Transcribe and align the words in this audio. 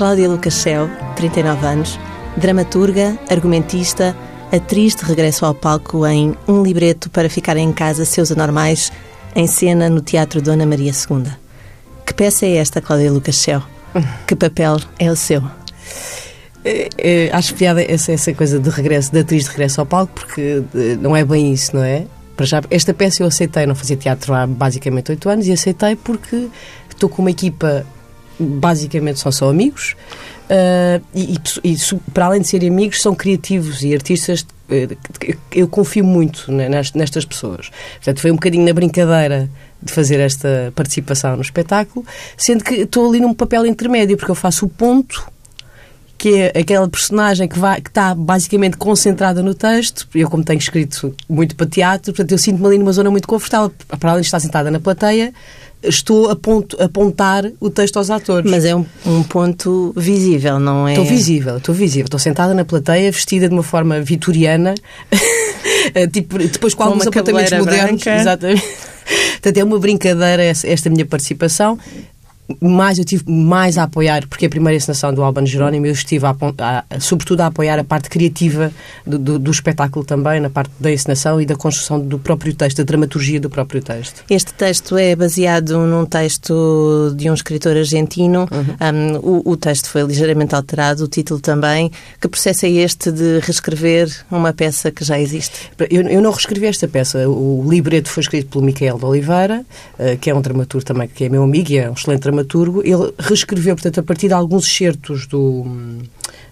Cláudia 0.00 0.30
Lucachel, 0.30 0.88
39 1.14 1.66
anos, 1.66 2.00
dramaturga, 2.34 3.18
argumentista, 3.28 4.16
atriz 4.50 4.96
de 4.96 5.04
regresso 5.04 5.44
ao 5.44 5.54
palco 5.54 6.06
em 6.06 6.34
Um 6.48 6.62
Libreto 6.62 7.10
para 7.10 7.28
Ficar 7.28 7.58
em 7.58 7.70
Casa 7.70 8.06
Seus 8.06 8.32
Anormais, 8.32 8.90
em 9.36 9.46
cena 9.46 9.90
no 9.90 10.00
Teatro 10.00 10.40
Dona 10.40 10.64
Maria 10.64 10.90
II. 10.90 11.30
Que 12.06 12.14
peça 12.14 12.46
é 12.46 12.56
esta, 12.56 12.80
Cláudia 12.80 13.12
Lucachel? 13.12 13.62
Que 14.26 14.34
papel 14.34 14.78
é 14.98 15.10
o 15.10 15.16
seu? 15.16 15.42
É, 16.64 16.88
é, 16.96 17.30
acho 17.30 17.54
piada 17.54 17.82
essa, 17.82 18.10
essa 18.10 18.32
coisa 18.32 18.58
de 18.58 18.70
regresso, 18.70 19.12
de 19.12 19.18
atriz 19.18 19.44
de 19.44 19.50
regresso 19.50 19.82
ao 19.82 19.86
palco, 19.86 20.14
porque 20.14 20.62
eh, 20.76 20.96
não 20.98 21.14
é 21.14 21.26
bem 21.26 21.52
isso, 21.52 21.76
não 21.76 21.84
é? 21.84 22.06
Para 22.38 22.46
já, 22.46 22.62
esta 22.70 22.94
peça 22.94 23.22
eu 23.22 23.26
aceitei, 23.26 23.66
não 23.66 23.74
fazia 23.74 23.98
teatro 23.98 24.32
há 24.32 24.46
basicamente 24.46 25.10
oito 25.10 25.28
anos, 25.28 25.46
e 25.46 25.52
aceitei 25.52 25.94
porque 25.94 26.48
estou 26.88 27.10
com 27.10 27.20
uma 27.20 27.30
equipa 27.30 27.84
basicamente 28.40 29.20
só 29.20 29.30
são 29.30 29.48
amigos 29.48 29.94
uh, 30.48 31.04
e, 31.14 31.34
e, 31.62 31.72
e, 31.72 31.96
para 32.12 32.26
além 32.26 32.40
de 32.40 32.48
serem 32.48 32.70
amigos 32.70 33.02
são 33.02 33.14
criativos 33.14 33.82
e 33.82 33.94
artistas 33.94 34.40
uh, 34.40 35.36
eu 35.52 35.68
confio 35.68 36.04
muito 36.04 36.50
nestas 36.50 37.24
pessoas 37.24 37.70
portanto 37.96 38.20
foi 38.20 38.30
um 38.30 38.36
bocadinho 38.36 38.64
na 38.64 38.72
brincadeira 38.72 39.48
de 39.82 39.92
fazer 39.92 40.20
esta 40.20 40.72
participação 40.74 41.36
no 41.36 41.42
espetáculo 41.42 42.04
sendo 42.36 42.64
que 42.64 42.74
estou 42.74 43.08
ali 43.08 43.20
num 43.20 43.34
papel 43.34 43.66
intermédio 43.66 44.16
porque 44.16 44.30
eu 44.30 44.36
faço 44.36 44.66
o 44.66 44.68
ponto 44.68 45.30
que 46.20 46.34
é 46.34 46.60
aquela 46.60 46.86
personagem 46.86 47.48
que, 47.48 47.58
vai, 47.58 47.80
que 47.80 47.88
está 47.88 48.14
basicamente 48.14 48.76
concentrada 48.76 49.42
no 49.42 49.54
texto. 49.54 50.06
Eu, 50.14 50.28
como 50.28 50.44
tenho 50.44 50.58
escrito 50.58 51.14
muito 51.26 51.56
para 51.56 51.66
teatro, 51.66 52.12
portanto, 52.12 52.32
eu 52.32 52.36
sinto-me 52.36 52.66
ali 52.66 52.76
numa 52.76 52.92
zona 52.92 53.10
muito 53.10 53.26
confortável. 53.26 53.72
Para 53.98 54.10
além 54.10 54.20
de 54.20 54.26
estar 54.26 54.38
sentada 54.38 54.70
na 54.70 54.78
plateia, 54.78 55.32
estou 55.82 56.30
a 56.30 56.36
ponto, 56.36 56.80
apontar 56.82 57.50
o 57.60 57.70
texto 57.70 57.96
aos 57.96 58.10
atores. 58.10 58.50
Mas 58.50 58.64
é 58.64 58.74
um, 58.74 58.84
um, 59.06 59.22
ponto 59.22 59.92
visível, 59.96 60.58
não 60.58 60.86
é? 60.86 60.92
Estou 60.92 61.04
visível, 61.04 61.56
estou 61.56 61.74
visível. 61.74 62.04
Estou 62.04 62.20
sentada 62.20 62.54
na 62.54 62.64
plateia, 62.64 63.10
vestida 63.10 63.48
de 63.48 63.54
uma 63.54 63.62
forma 63.62 64.00
vitoriana, 64.00 64.74
eh, 65.94 66.06
tipo, 66.06 66.38
depois 66.38 66.74
com, 66.74 66.84
com 66.84 66.90
alguns 66.90 67.06
apontamentos 67.06 67.52
modernos. 67.52 68.02
Branca. 68.02 68.20
Exatamente. 68.20 68.68
Portanto, 69.32 69.56
é 69.56 69.64
uma 69.64 69.78
brincadeira 69.78 70.44
esta 70.44 70.90
minha 70.90 71.06
participação 71.06 71.78
mais 72.60 72.98
eu 72.98 73.04
tive 73.04 73.24
mais 73.30 73.78
a 73.78 73.84
apoiar, 73.84 74.26
porque 74.26 74.46
a 74.46 74.48
primeira 74.48 74.76
encenação 74.76 75.12
do 75.12 75.22
Alban 75.22 75.46
Jerónimo 75.46 75.86
eu 75.86 75.92
estive 75.92 76.26
a, 76.26 76.34
a, 76.58 77.00
sobretudo 77.00 77.40
a 77.42 77.46
apoiar 77.46 77.78
a 77.78 77.84
parte 77.84 78.08
criativa 78.08 78.72
do, 79.06 79.18
do, 79.18 79.38
do, 79.38 79.50
espetáculo 79.50 80.04
também, 80.04 80.40
na 80.40 80.50
parte 80.50 80.72
da 80.78 80.90
encenação 80.90 81.40
e 81.40 81.46
da 81.46 81.54
construção 81.54 82.00
do 82.00 82.18
próprio 82.18 82.54
texto, 82.54 82.78
da 82.78 82.84
dramaturgia 82.84 83.40
do 83.40 83.48
próprio 83.48 83.82
texto. 83.82 84.24
Este 84.28 84.52
texto 84.54 84.96
é 84.96 85.14
baseado 85.14 85.78
num 85.78 86.04
texto 86.04 87.14
de 87.16 87.30
um 87.30 87.34
escritor 87.34 87.76
argentino. 87.76 88.48
Uhum. 88.50 88.76
Um, 88.80 89.16
o, 89.18 89.50
o, 89.52 89.56
texto 89.56 89.88
foi 89.88 90.02
ligeiramente 90.02 90.54
alterado, 90.54 91.04
o 91.04 91.08
título 91.08 91.40
também. 91.40 91.90
Que 92.20 92.28
processo 92.28 92.66
é 92.66 92.70
este 92.70 93.12
de 93.12 93.38
reescrever 93.40 94.08
uma 94.30 94.52
peça 94.52 94.90
que 94.90 95.04
já 95.04 95.18
existe? 95.18 95.70
Eu, 95.90 96.02
eu 96.02 96.20
não 96.20 96.30
reescrevi 96.30 96.66
esta 96.66 96.88
peça. 96.88 97.28
O 97.28 97.64
libreto 97.68 98.08
foi 98.08 98.22
escrito 98.22 98.48
pelo 98.48 98.64
Miquel 98.64 98.98
de 98.98 99.04
Oliveira, 99.04 99.64
uh, 99.98 100.16
que 100.18 100.30
é 100.30 100.34
um 100.34 100.40
dramaturgo 100.40 100.84
também, 100.84 101.08
que 101.08 101.24
é 101.24 101.28
meu 101.28 101.42
amigo 101.42 101.70
e 101.72 101.78
é 101.78 101.90
um 101.90 101.94
excelente 101.94 102.20
dramaturgo 102.20 102.39
dramaturgo, 102.40 102.82
ele 102.84 103.12
reescreveu, 103.18 103.74
portanto, 103.74 104.00
a 104.00 104.02
partir 104.02 104.28
de 104.28 104.34
alguns 104.34 104.66
excertos 104.66 105.26
do, 105.26 105.66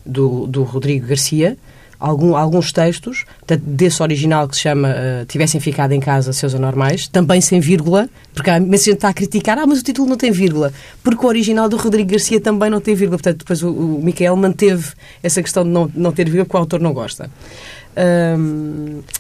do, 0.05 0.47
do 0.47 0.63
Rodrigo 0.63 1.07
Garcia, 1.07 1.57
algum, 1.99 2.37
alguns 2.37 2.73
textos, 2.73 3.25
portanto, 3.41 3.63
desse 3.67 4.03
original 4.03 4.49
que 4.49 4.57
se 4.57 4.63
chama 4.63 4.89
uh, 4.89 5.27
Tivessem 5.27 5.61
Ficado 5.61 5.93
em 5.93 6.01
Casa 6.01 6.33
Seus 6.33 6.55
Anormais, 6.55 7.09
também 7.09 7.41
sem 7.41 7.61
vírgula, 7.61 8.09
porque 8.35 8.51
há 8.51 8.59
gente 8.59 8.89
está 8.91 9.09
a 9.09 9.15
criticar, 9.15 9.59
ah, 9.59 9.67
mas 9.67 9.81
o 9.81 9.83
título 9.83 10.09
não 10.09 10.17
tem 10.17 10.31
vírgula, 10.31 10.73
porque 11.03 11.25
o 11.25 11.29
original 11.29 11.69
do 11.69 11.77
Rodrigo 11.77 12.11
Garcia 12.11 12.41
também 12.41 12.71
não 12.71 12.81
tem 12.81 12.95
vírgula, 12.95 13.19
portanto, 13.19 13.39
depois 13.39 13.63
o, 13.63 13.71
o 13.71 14.03
Miquel 14.03 14.37
manteve 14.37 14.93
essa 15.23 15.43
questão 15.43 15.65
de 15.65 15.71
não, 15.71 15.91
não 15.95 16.13
ter 16.13 16.25
vírgula, 16.25 16.45
porque 16.45 16.57
o 16.57 16.61
autor 16.61 16.81
não 16.81 16.93
gosta. 16.93 17.31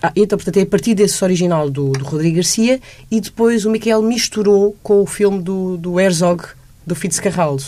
Ah, 0.01 0.12
então, 0.15 0.39
portanto, 0.39 0.57
é 0.59 0.62
a 0.62 0.67
partir 0.67 0.95
desse 0.95 1.23
original 1.25 1.69
do, 1.69 1.91
do 1.91 2.05
Rodrigo 2.05 2.37
Garcia 2.37 2.81
e 3.11 3.21
depois 3.21 3.65
o 3.65 3.71
Miquel 3.71 4.01
misturou 4.03 4.77
com 4.83 5.03
o 5.03 5.07
filme 5.07 5.43
do, 5.43 5.77
do 5.77 5.99
Herzog, 5.99 6.45
do 6.88 6.94
Fitzcarraldo. 6.94 7.62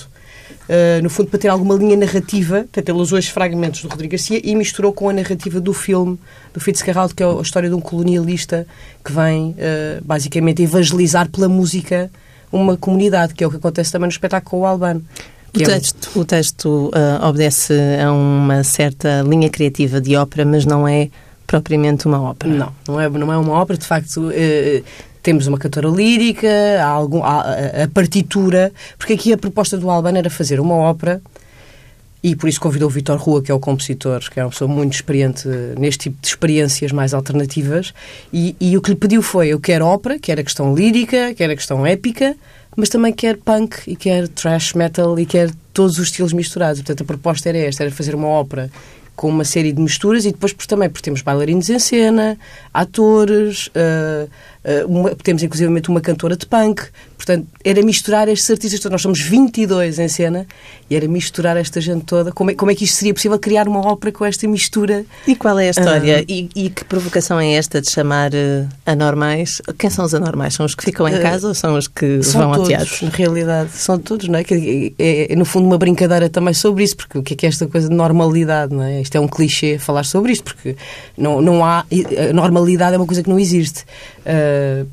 Uh, 0.69 1.03
no 1.03 1.11
fundo, 1.11 1.29
para 1.29 1.39
ter 1.39 1.49
alguma 1.49 1.75
linha 1.75 1.97
narrativa, 1.97 2.61
portanto, 2.61 2.89
ele 2.89 2.99
usou 2.99 3.19
estes 3.19 3.33
fragmentos 3.33 3.83
do 3.83 3.89
Rodrigo 3.89 4.13
Garcia 4.13 4.41
e 4.43 4.55
misturou 4.55 4.93
com 4.93 5.09
a 5.09 5.13
narrativa 5.13 5.61
do 5.61 5.73
filme 5.73 6.19
do 6.55 6.61
Fitzcarraldo, 6.61 7.15
que 7.15 7.23
é 7.23 7.27
a 7.27 7.41
história 7.41 7.69
de 7.69 7.75
um 7.75 7.81
colonialista 7.81 8.67
que 9.05 9.13
vem, 9.13 9.51
uh, 9.51 10.05
basicamente, 10.05 10.63
evangelizar 10.63 11.29
pela 11.29 11.49
música 11.49 12.11
uma 12.53 12.77
comunidade, 12.77 13.35
que 13.35 13.45
é 13.45 13.47
o 13.47 13.51
que 13.51 13.57
acontece 13.57 13.93
também 13.93 14.07
no 14.07 14.13
espetáculo 14.13 14.51
com 14.51 14.61
o 14.61 14.67
Albano. 14.67 15.05
O 15.55 15.59
texto, 15.59 16.11
o 16.21 16.25
texto 16.25 16.91
uh, 16.95 17.27
obedece 17.27 17.75
a 18.05 18.13
uma 18.13 18.63
certa 18.63 19.23
linha 19.23 19.51
criativa 19.51 20.01
de 20.01 20.15
ópera, 20.15 20.45
mas 20.45 20.65
não 20.65 20.87
é 20.87 21.11
propriamente 21.47 22.07
uma 22.07 22.21
ópera. 22.23 22.55
Não, 22.55 22.73
não 22.87 23.01
é, 23.01 23.09
não 23.09 23.33
é 23.33 23.37
uma 23.37 23.55
ópera. 23.55 23.77
De 23.77 23.87
facto, 23.87 24.29
uh, 24.29 24.85
temos 25.23 25.47
uma 25.47 25.59
cantora 25.59 25.89
lírica, 25.89 26.49
há 26.81 26.87
algum, 26.87 27.23
há 27.23 27.41
a, 27.41 27.85
a 27.85 27.89
partitura, 27.89 28.73
porque 28.99 29.13
aqui 29.15 29.33
a 29.33 29.39
proposta 29.39 29.77
do 29.77 29.89
Albano 29.91 30.19
era 30.19 30.31
fazer 30.31 30.61
uma 30.61 30.75
ópera 30.75 31.21
e 32.23 32.37
por 32.37 32.49
isso 32.49 32.61
convidou 32.61 32.89
o 32.89 32.91
Vitor 32.91 33.19
Rua, 33.19 33.43
que 33.43 33.51
é 33.51 33.55
o 33.55 33.59
compositor, 33.59 34.21
que 34.31 34.39
é 34.39 34.45
uma 34.45 34.51
pessoa 34.51 34.69
muito 34.69 34.93
experiente 34.93 35.49
neste 35.79 36.11
tipo 36.11 36.21
de 36.21 36.29
experiências 36.29 36.93
mais 36.93 37.15
alternativas, 37.15 37.95
e, 38.33 38.55
e 38.61 38.77
o 38.77 38.83
que 38.83 38.91
lhe 38.91 38.97
pediu 38.97 39.23
foi: 39.23 39.49
eu 39.49 39.59
quero 39.59 39.87
ópera, 39.87 40.19
quero 40.19 40.41
a 40.41 40.45
questão 40.45 40.75
lírica, 40.75 41.35
quero 41.35 41.53
a 41.53 41.57
questão 41.57 41.87
épica, 41.87 42.37
mas 42.77 42.91
também 42.91 43.13
quero 43.13 43.39
punk 43.39 43.79
e 43.87 43.97
quero 43.97 44.29
thrash 44.29 44.75
metal 44.75 45.19
e 45.19 45.25
quero 45.25 45.53
todos 45.73 45.99
os 45.99 46.05
estilos 46.05 46.33
misturados. 46.33 46.81
Portanto, 46.81 47.03
a 47.03 47.07
proposta 47.07 47.49
era 47.49 47.59
esta: 47.59 47.85
era 47.85 47.91
fazer 47.91 48.15
uma 48.15 48.29
ópera 48.29 48.71
com 49.17 49.29
uma 49.29 49.45
série 49.45 49.73
de 49.73 49.81
misturas 49.81 50.25
e 50.25 50.33
depois 50.33 50.55
também 50.67 50.89
porque 50.89 51.05
temos 51.05 51.21
bailarinos 51.21 51.69
em 51.69 51.79
cena, 51.79 52.39
atores, 52.73 53.67
uh, 53.69 54.31
uma, 54.87 55.15
temos 55.15 55.43
inclusive 55.43 55.71
uma 55.89 56.01
cantora 56.01 56.37
de 56.37 56.47
punk. 56.47 56.83
Portanto, 57.17 57.47
era 57.63 57.83
misturar 57.83 58.29
estes 58.29 58.51
artistas 58.51 58.81
todos. 58.81 58.93
Nós 58.93 59.03
somos 59.03 59.21
22 59.21 59.99
em 59.99 60.09
cena 60.09 60.47
e 60.89 60.97
era 60.97 61.07
misturar 61.07 61.57
esta 61.57 61.81
gente 61.81 62.05
toda. 62.05 62.33
Como 62.33 62.51
é, 62.51 62.55
como 62.55 62.71
é 62.71 62.75
que 62.75 62.85
isto 62.85 62.97
seria 62.97 63.13
possível 63.13 63.39
criar 63.39 63.69
uma 63.69 63.81
ópera 63.81 64.11
com 64.11 64.25
esta 64.25 64.49
mistura? 64.49 65.05
E 65.27 65.37
qual 65.37 65.59
é 65.59 65.69
a 65.69 65.71
história? 65.71 66.21
Uh, 66.21 66.25
e, 66.27 66.49
e, 66.57 66.71
que 66.71 66.83
provocação 66.85 67.39
é 67.39 67.53
esta 67.53 67.81
de 67.81 67.91
chamar 67.91 68.31
anormais? 68.87 69.61
Quem 69.79 69.91
são 69.91 70.05
os 70.05 70.15
anormais? 70.15 70.55
São 70.55 70.65
os 70.65 70.75
que 70.75 70.83
ficam 70.83 71.07
em 71.09 71.21
casa 71.21 71.49
ou 71.49 71.55
são 71.55 71.77
os 71.77 71.87
que 71.87 72.19
vão 72.19 72.53
todos, 72.53 72.59
ao 72.59 72.67
teatro? 72.67 73.05
Na 73.05 73.11
realidade, 73.11 73.71
são 73.73 73.99
todos, 73.99 74.29
não 74.29 74.39
é? 74.39 74.43
É, 74.51 74.93
é? 74.99 75.33
é, 75.33 75.37
no 75.37 75.45
fundo, 75.45 75.67
uma 75.67 75.77
brincadeira 75.77 76.29
também 76.31 76.55
sobre 76.55 76.85
isso, 76.85 76.97
porque 76.97 77.19
o 77.19 77.23
que 77.23 77.35
é, 77.35 77.37
que 77.37 77.47
é 77.47 77.49
esta 77.51 77.67
coisa 77.67 77.89
de 77.89 77.95
normalidade, 77.95 78.75
não 78.75 78.83
é? 78.83 79.01
Isto 79.03 79.17
é 79.17 79.21
um 79.21 79.29
clichê 79.29 79.79
falar 79.79 80.05
sobre 80.05 80.33
isto, 80.33 80.45
porque 80.45 80.75
não, 81.19 81.43
não 81.43 81.65
há. 81.65 81.85
A 82.31 82.33
normalidade 82.33 82.95
é 82.95 82.97
uma 82.97 83.07
coisa 83.07 83.23
que 83.23 83.29
não 83.29 83.39
existe. 83.39 83.85
Uh, 84.27 84.87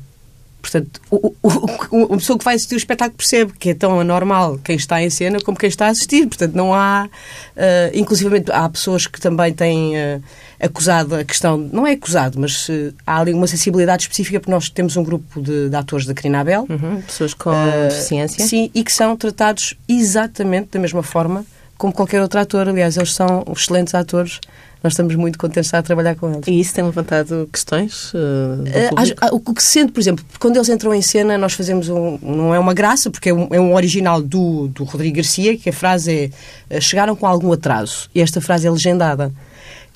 portanto, 0.60 1.00
o, 1.10 1.34
o, 1.42 2.14
a 2.14 2.16
pessoa 2.16 2.38
que 2.38 2.44
vai 2.44 2.54
assistir 2.54 2.74
o 2.74 2.78
espetáculo 2.78 3.16
percebe 3.16 3.52
que 3.58 3.70
é 3.70 3.74
tão 3.74 4.00
anormal 4.00 4.58
quem 4.58 4.76
está 4.76 5.02
em 5.02 5.08
cena 5.08 5.38
como 5.40 5.56
quem 5.56 5.68
está 5.68 5.86
a 5.86 5.90
assistir. 5.90 6.26
Portanto, 6.26 6.54
não 6.54 6.74
há. 6.74 7.08
Uh, 7.56 7.90
inclusive, 7.94 8.44
há 8.50 8.68
pessoas 8.68 9.06
que 9.06 9.20
também 9.20 9.52
têm 9.52 9.96
uh, 9.96 10.22
acusado 10.60 11.14
a 11.14 11.24
questão. 11.24 11.56
Não 11.56 11.86
é 11.86 11.92
acusado, 11.92 12.38
mas 12.38 12.68
uh, 12.68 12.92
há 13.06 13.20
ali 13.20 13.32
uma 13.32 13.46
sensibilidade 13.46 14.02
específica, 14.02 14.40
porque 14.40 14.52
nós 14.52 14.68
temos 14.68 14.96
um 14.96 15.02
grupo 15.02 15.40
de, 15.40 15.68
de 15.68 15.76
atores 15.76 16.06
da 16.06 16.14
Crinabel. 16.14 16.66
Uhum, 16.68 17.00
pessoas 17.02 17.34
com 17.34 17.52
deficiência. 17.88 18.44
Sim, 18.44 18.70
e 18.74 18.82
que 18.82 18.92
são 18.92 19.16
tratados 19.16 19.74
exatamente 19.88 20.70
da 20.72 20.78
mesma 20.78 21.02
forma 21.02 21.44
como 21.78 21.92
qualquer 21.92 22.20
outro 22.20 22.40
ator. 22.40 22.68
Aliás, 22.68 22.96
eles 22.96 23.14
são 23.14 23.44
excelentes 23.56 23.94
atores. 23.94 24.40
Nós 24.82 24.92
estamos 24.92 25.14
muito 25.16 25.38
contentes 25.38 25.72
a 25.74 25.82
trabalhar 25.82 26.14
com 26.14 26.30
eles. 26.32 26.46
E 26.46 26.60
isso 26.60 26.72
tem 26.74 26.84
levantado 26.84 27.48
questões? 27.52 28.12
Uh, 28.14 28.16
uh, 29.32 29.36
o 29.48 29.52
que 29.52 29.62
se 29.62 29.70
sente, 29.70 29.92
por 29.92 30.00
exemplo, 30.00 30.24
quando 30.38 30.56
eles 30.56 30.68
entram 30.68 30.94
em 30.94 31.02
cena, 31.02 31.36
nós 31.36 31.52
fazemos 31.54 31.88
um. 31.88 32.18
Não 32.22 32.54
é 32.54 32.58
uma 32.58 32.72
graça, 32.72 33.10
porque 33.10 33.30
é 33.30 33.34
um, 33.34 33.48
é 33.50 33.60
um 33.60 33.74
original 33.74 34.22
do, 34.22 34.68
do 34.68 34.84
Rodrigo 34.84 35.16
Garcia, 35.16 35.56
que 35.56 35.70
a 35.70 35.72
frase 35.72 36.32
é: 36.70 36.80
Chegaram 36.80 37.16
com 37.16 37.26
algum 37.26 37.52
atraso. 37.52 38.08
E 38.14 38.20
esta 38.20 38.40
frase 38.40 38.66
é 38.66 38.70
legendada. 38.70 39.32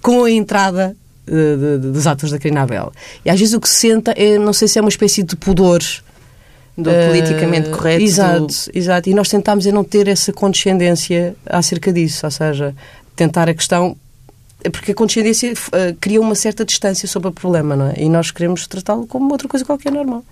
Com 0.02 0.24
a 0.24 0.30
entrada 0.30 0.96
de, 1.26 1.78
de, 1.78 1.90
dos 1.92 2.06
atores 2.06 2.32
da 2.32 2.38
Crinabel. 2.38 2.92
E 3.24 3.30
às 3.30 3.38
vezes 3.38 3.54
o 3.54 3.60
que 3.60 3.68
se 3.68 3.88
senta 3.88 4.12
é, 4.16 4.38
não 4.38 4.52
sei 4.52 4.68
se 4.68 4.78
é 4.78 4.82
uma 4.82 4.88
espécie 4.88 5.22
de 5.22 5.36
pudor 5.36 5.80
do 6.76 6.90
uh, 6.90 7.06
politicamente 7.06 7.70
correto. 7.70 8.02
Exato, 8.02 8.46
do... 8.46 8.54
exato. 8.74 9.10
E 9.10 9.14
nós 9.14 9.28
tentámos 9.28 9.66
é 9.66 9.72
não 9.72 9.84
ter 9.84 10.08
essa 10.08 10.32
condescendência 10.32 11.36
acerca 11.46 11.92
disso, 11.92 12.26
ou 12.26 12.30
seja, 12.30 12.74
tentar 13.14 13.48
a 13.48 13.54
questão. 13.54 13.96
Porque 14.70 14.92
a 14.92 14.94
condescendência 14.94 15.52
uh, 15.52 15.96
cria 16.00 16.20
uma 16.20 16.34
certa 16.34 16.64
distância 16.64 17.08
sobre 17.08 17.28
o 17.28 17.32
problema, 17.32 17.74
não 17.74 17.88
é? 17.88 17.94
E 17.98 18.08
nós 18.08 18.30
queremos 18.30 18.66
tratá-lo 18.66 19.06
como 19.06 19.30
outra 19.32 19.48
coisa 19.48 19.64
qualquer 19.64 19.92
normal. 19.92 20.24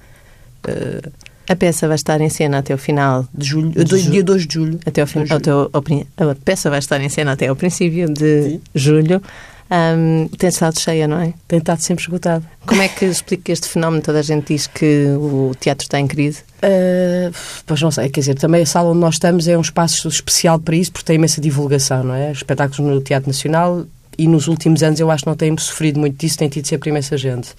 Uh, 0.66 1.10
a 1.48 1.56
peça 1.56 1.88
vai 1.88 1.96
estar 1.96 2.20
em 2.20 2.28
cena 2.28 2.58
até 2.58 2.72
o 2.72 2.78
final 2.78 3.26
de 3.34 3.48
julho, 3.48 3.70
de 3.70 3.90
julho. 3.90 4.10
dia 4.12 4.22
2 4.22 4.46
de 4.46 4.54
julho. 4.54 4.80
Até 4.86 5.02
o 5.02 5.06
fim, 5.06 5.24
até 5.28 5.52
o, 5.52 5.68
a 5.74 6.34
peça 6.44 6.70
vai 6.70 6.78
estar 6.78 7.00
em 7.00 7.08
cena 7.08 7.32
até 7.32 7.48
ao 7.48 7.56
princípio 7.56 8.08
de 8.08 8.42
Sim. 8.42 8.60
julho. 8.72 9.20
Um, 9.68 10.28
tem 10.28 10.48
estado 10.48 10.78
cheia, 10.78 11.08
não 11.08 11.20
é? 11.20 11.32
Tem 11.48 11.58
estado 11.58 11.80
sempre 11.80 12.02
esgotado. 12.04 12.44
Como 12.66 12.80
é 12.82 12.88
que 12.88 13.04
explica 13.06 13.50
este 13.50 13.68
fenómeno? 13.68 14.02
Toda 14.02 14.20
a 14.20 14.22
gente 14.22 14.52
diz 14.52 14.68
que 14.68 15.06
o 15.16 15.52
teatro 15.58 15.84
está 15.84 15.98
em 15.98 16.06
crise. 16.06 16.42
Uh, 16.62 17.34
pois 17.66 17.80
não 17.82 17.90
sei, 17.90 18.08
quer 18.10 18.20
dizer, 18.20 18.34
também 18.34 18.62
a 18.62 18.66
sala 18.66 18.90
onde 18.90 19.00
nós 19.00 19.14
estamos 19.14 19.48
é 19.48 19.58
um 19.58 19.60
espaço 19.60 20.06
especial 20.06 20.58
para 20.58 20.76
isso, 20.76 20.92
porque 20.92 21.06
tem 21.06 21.16
imensa 21.16 21.40
divulgação, 21.40 22.04
não 22.04 22.14
é? 22.14 22.30
Espetáculos 22.30 22.78
no 22.78 23.00
Teatro 23.00 23.28
Nacional 23.28 23.86
e 24.20 24.28
nos 24.28 24.49
últimos 24.49 24.82
anos 24.82 25.00
eu 25.00 25.11
acho 25.11 25.25
que 25.25 25.31
não 25.31 25.37
tem 25.37 25.56
sofrido 25.56 25.99
muito 25.99 26.19
disso, 26.19 26.37
tem 26.37 26.49
tido 26.49 26.67
sempre 26.67 26.90
imensa 26.90 27.17
gente. 27.17 27.50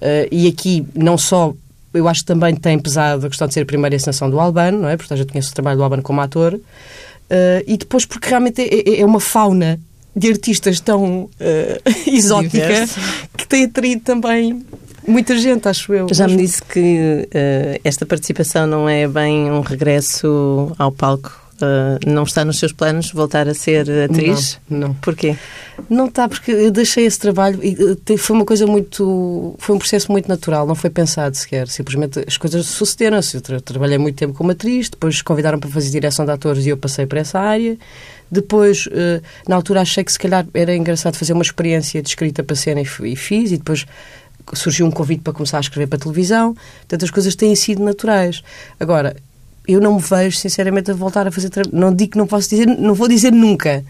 Uh, 0.00 0.28
e 0.30 0.46
aqui, 0.46 0.86
não 0.94 1.18
só, 1.18 1.52
eu 1.92 2.06
acho 2.06 2.20
que 2.20 2.26
também 2.26 2.54
tem 2.54 2.78
pesado 2.78 3.26
a 3.26 3.28
questão 3.28 3.48
de 3.48 3.54
ser 3.54 3.62
a 3.62 3.66
primeira 3.66 3.96
encenação 3.96 4.30
do 4.30 4.38
Albano, 4.38 4.82
não 4.82 4.88
é? 4.88 4.96
Porque 4.96 5.12
eu 5.12 5.26
conheço 5.26 5.50
o 5.50 5.54
trabalho 5.54 5.78
do 5.78 5.82
Albano 5.82 6.02
como 6.04 6.20
ator. 6.20 6.54
Uh, 6.54 6.60
e 7.66 7.76
depois 7.76 8.06
porque 8.06 8.28
realmente 8.28 8.62
é, 8.62 8.98
é, 8.98 9.00
é 9.00 9.04
uma 9.04 9.18
fauna 9.18 9.80
de 10.14 10.30
artistas 10.30 10.78
tão 10.78 11.24
uh, 11.24 11.30
exótica 12.06 12.58
Diverso. 12.58 13.00
que 13.36 13.48
tem 13.48 13.64
atraído 13.64 14.02
também 14.02 14.64
muita 15.06 15.36
gente, 15.36 15.66
acho 15.68 15.92
eu. 15.92 16.06
Já 16.12 16.28
me 16.28 16.36
disse 16.36 16.62
que 16.62 17.26
uh, 17.26 17.80
esta 17.82 18.06
participação 18.06 18.68
não 18.68 18.88
é 18.88 19.08
bem 19.08 19.50
um 19.50 19.62
regresso 19.62 20.72
ao 20.78 20.92
palco. 20.92 21.43
Uh, 21.54 22.10
não 22.10 22.24
está 22.24 22.44
nos 22.44 22.58
seus 22.58 22.72
planos 22.72 23.12
voltar 23.12 23.48
a 23.48 23.54
ser 23.54 23.88
atriz? 24.10 24.58
Não, 24.68 24.88
não. 24.88 24.94
Porquê? 24.94 25.36
Não 25.88 26.06
está, 26.06 26.28
porque 26.28 26.50
eu 26.50 26.70
deixei 26.70 27.06
esse 27.06 27.18
trabalho 27.18 27.60
e 27.62 28.18
foi 28.18 28.36
uma 28.36 28.44
coisa 28.44 28.66
muito. 28.66 29.54
Foi 29.58 29.74
um 29.74 29.78
processo 29.78 30.10
muito 30.10 30.28
natural, 30.28 30.66
não 30.66 30.74
foi 30.74 30.90
pensado 30.90 31.36
sequer. 31.36 31.68
Simplesmente 31.68 32.24
as 32.26 32.36
coisas 32.36 32.66
sucederam-se. 32.66 33.36
Eu 33.36 33.40
tra 33.40 33.60
trabalhei 33.60 33.98
muito 33.98 34.16
tempo 34.16 34.34
como 34.34 34.50
atriz, 34.50 34.88
depois 34.88 35.22
convidaram 35.22 35.58
para 35.58 35.70
fazer 35.70 35.90
direção 35.90 36.24
de 36.24 36.32
atores 36.32 36.66
e 36.66 36.70
eu 36.70 36.76
passei 36.76 37.06
por 37.06 37.18
essa 37.18 37.38
área. 37.38 37.78
Depois, 38.30 38.86
uh, 38.86 39.22
na 39.46 39.54
altura, 39.54 39.80
achei 39.82 40.02
que 40.02 40.10
se 40.10 40.18
calhar 40.18 40.46
era 40.54 40.74
engraçado 40.74 41.16
fazer 41.16 41.32
uma 41.32 41.42
experiência 41.42 42.02
de 42.02 42.08
escrita 42.08 42.42
para 42.42 42.56
cena 42.56 42.80
e, 42.80 42.86
e 43.04 43.16
fiz, 43.16 43.52
e 43.52 43.58
depois 43.58 43.86
surgiu 44.52 44.86
um 44.86 44.90
convite 44.90 45.22
para 45.22 45.32
começar 45.32 45.58
a 45.58 45.60
escrever 45.60 45.86
para 45.86 45.98
televisão. 45.98 46.54
Portanto, 46.80 47.04
as 47.04 47.10
coisas 47.10 47.34
têm 47.34 47.54
sido 47.54 47.82
naturais. 47.82 48.42
Agora, 48.78 49.16
eu 49.66 49.80
não 49.80 49.96
me 49.96 50.00
vejo, 50.00 50.36
sinceramente, 50.38 50.90
a 50.90 50.94
voltar 50.94 51.26
a 51.26 51.30
fazer 51.30 51.50
trabalho. 51.50 51.76
Não 51.76 51.94
digo 51.94 52.12
que 52.12 52.18
não 52.18 52.26
posso 52.26 52.48
dizer, 52.48 52.66
não 52.66 52.94
vou 52.94 53.08
dizer 53.08 53.32
nunca. 53.32 53.84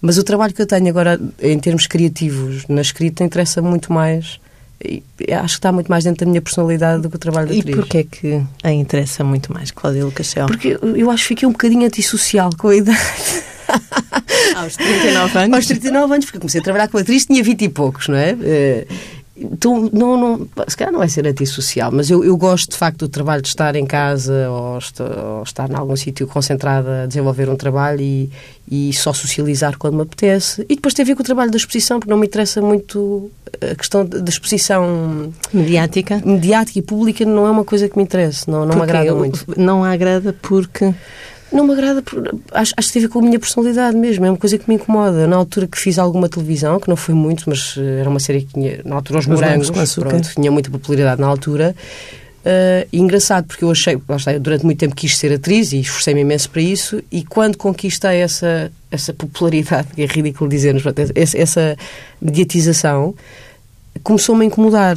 Mas 0.00 0.16
o 0.16 0.24
trabalho 0.24 0.54
que 0.54 0.62
eu 0.62 0.66
tenho 0.66 0.88
agora, 0.88 1.20
em 1.40 1.58
termos 1.58 1.86
criativos, 1.86 2.64
na 2.68 2.80
escrita, 2.80 3.22
interessa 3.22 3.60
muito 3.60 3.92
mais. 3.92 4.40
E 4.82 5.02
acho 5.34 5.54
que 5.54 5.58
está 5.58 5.70
muito 5.70 5.88
mais 5.88 6.04
dentro 6.04 6.24
da 6.24 6.30
minha 6.30 6.40
personalidade 6.40 7.02
do 7.02 7.10
que 7.10 7.16
o 7.16 7.18
trabalho 7.18 7.48
da 7.48 7.54
atriz. 7.54 7.74
E 7.74 7.76
porquê 7.76 7.98
é 7.98 8.04
que 8.04 8.42
a 8.62 8.72
interessa 8.72 9.22
muito 9.22 9.52
mais, 9.52 9.70
Cláudia 9.70 10.04
Lucasel? 10.04 10.46
Porque 10.46 10.78
eu 10.82 11.10
acho 11.10 11.22
que 11.24 11.28
fiquei 11.28 11.46
um 11.46 11.52
bocadinho 11.52 11.84
antissocial 11.86 12.48
com 12.56 12.68
a 12.68 12.76
idade. 12.76 12.98
Aos 14.56 14.76
39 14.76 15.38
anos? 15.38 15.54
Aos 15.54 15.66
39 15.66 16.14
anos, 16.14 16.24
porque 16.24 16.38
comecei 16.38 16.60
a 16.62 16.64
trabalhar 16.64 16.88
com 16.88 16.96
atriz, 16.96 17.26
tinha 17.26 17.42
20 17.44 17.62
e 17.62 17.68
poucos, 17.68 18.08
não 18.08 18.16
é? 18.16 18.86
Eh, 19.40 19.46
então, 19.52 19.88
não, 19.92 20.16
não, 20.16 20.48
se 20.68 20.76
calhar 20.76 20.92
não 20.92 21.02
é 21.02 21.08
ser 21.08 21.26
antissocial, 21.26 21.90
mas 21.92 22.10
eu, 22.10 22.24
eu 22.24 22.36
gosto 22.36 22.70
de 22.70 22.76
facto 22.76 22.98
do 22.98 23.08
trabalho 23.08 23.42
de 23.42 23.48
estar 23.48 23.74
em 23.76 23.86
casa 23.86 24.48
ou, 24.50 24.74
ou 24.74 25.42
estar 25.42 25.70
em 25.70 25.74
algum 25.74 25.96
sítio 25.96 26.26
concentrada 26.26 27.04
a 27.04 27.06
desenvolver 27.06 27.48
um 27.48 27.56
trabalho 27.56 28.00
e, 28.00 28.30
e 28.70 28.92
só 28.92 29.12
socializar 29.12 29.76
quando 29.78 29.94
me 29.94 30.02
apetece. 30.02 30.64
E 30.68 30.74
depois 30.74 30.94
tem 30.94 31.02
a 31.02 31.06
ver 31.06 31.14
com 31.14 31.22
o 31.22 31.26
trabalho 31.26 31.50
da 31.50 31.56
exposição, 31.56 31.98
porque 31.98 32.10
não 32.10 32.18
me 32.18 32.26
interessa 32.26 32.60
muito 32.60 33.30
a 33.60 33.74
questão 33.74 34.04
da 34.04 34.30
exposição 34.30 35.32
mediática. 35.52 36.22
Mediática 36.24 36.78
e 36.78 36.82
pública 36.82 37.24
não 37.24 37.46
é 37.46 37.50
uma 37.50 37.64
coisa 37.64 37.88
que 37.88 37.96
me 37.96 38.02
interessa, 38.02 38.50
não, 38.50 38.64
não 38.64 38.76
me 38.76 38.82
agrada 38.82 39.14
muito. 39.14 39.44
Não 39.56 39.84
agrada 39.84 40.34
porque 40.40 40.94
não 41.52 41.66
me 41.66 41.72
agrada, 41.72 42.02
acho, 42.52 42.74
acho 42.76 42.88
que 42.88 42.94
teve 42.94 43.08
com 43.08 43.18
a 43.18 43.22
minha 43.22 43.38
personalidade 43.38 43.96
mesmo, 43.96 44.24
é 44.24 44.30
uma 44.30 44.36
coisa 44.36 44.56
que 44.56 44.68
me 44.68 44.76
incomoda. 44.76 45.26
Na 45.26 45.36
altura 45.36 45.66
que 45.66 45.78
fiz 45.78 45.98
alguma 45.98 46.28
televisão, 46.28 46.78
que 46.78 46.88
não 46.88 46.96
foi 46.96 47.14
muito, 47.14 47.44
mas 47.48 47.74
eh, 47.76 48.00
era 48.00 48.08
uma 48.08 48.20
série 48.20 48.42
que 48.42 48.54
tinha, 48.54 48.80
na 48.84 48.96
altura, 48.96 49.18
os, 49.18 49.26
os 49.26 49.32
morangos, 49.32 49.70
pronto, 49.70 50.30
tinha 50.34 50.50
muita 50.50 50.70
popularidade 50.70 51.20
na 51.20 51.26
altura. 51.26 51.74
Uh, 52.40 52.88
engraçado, 52.90 53.44
porque 53.44 53.62
eu 53.62 53.70
achei, 53.70 54.00
durante 54.40 54.64
muito 54.64 54.78
tempo 54.78 54.94
quis 54.94 55.18
ser 55.18 55.30
atriz 55.30 55.72
e 55.72 55.80
esforcei-me 55.80 56.22
imenso 56.22 56.48
para 56.48 56.62
isso, 56.62 57.02
e 57.12 57.22
quando 57.22 57.58
conquistei 57.58 58.22
essa, 58.22 58.72
essa 58.90 59.12
popularidade, 59.12 59.88
que 59.94 60.02
é 60.02 60.06
ridículo 60.06 60.48
dizer-nos, 60.48 60.82
essa, 61.14 61.36
essa 61.36 61.76
mediatização, 62.20 63.14
começou-me 64.02 64.44
a 64.44 64.46
incomodar 64.46 64.96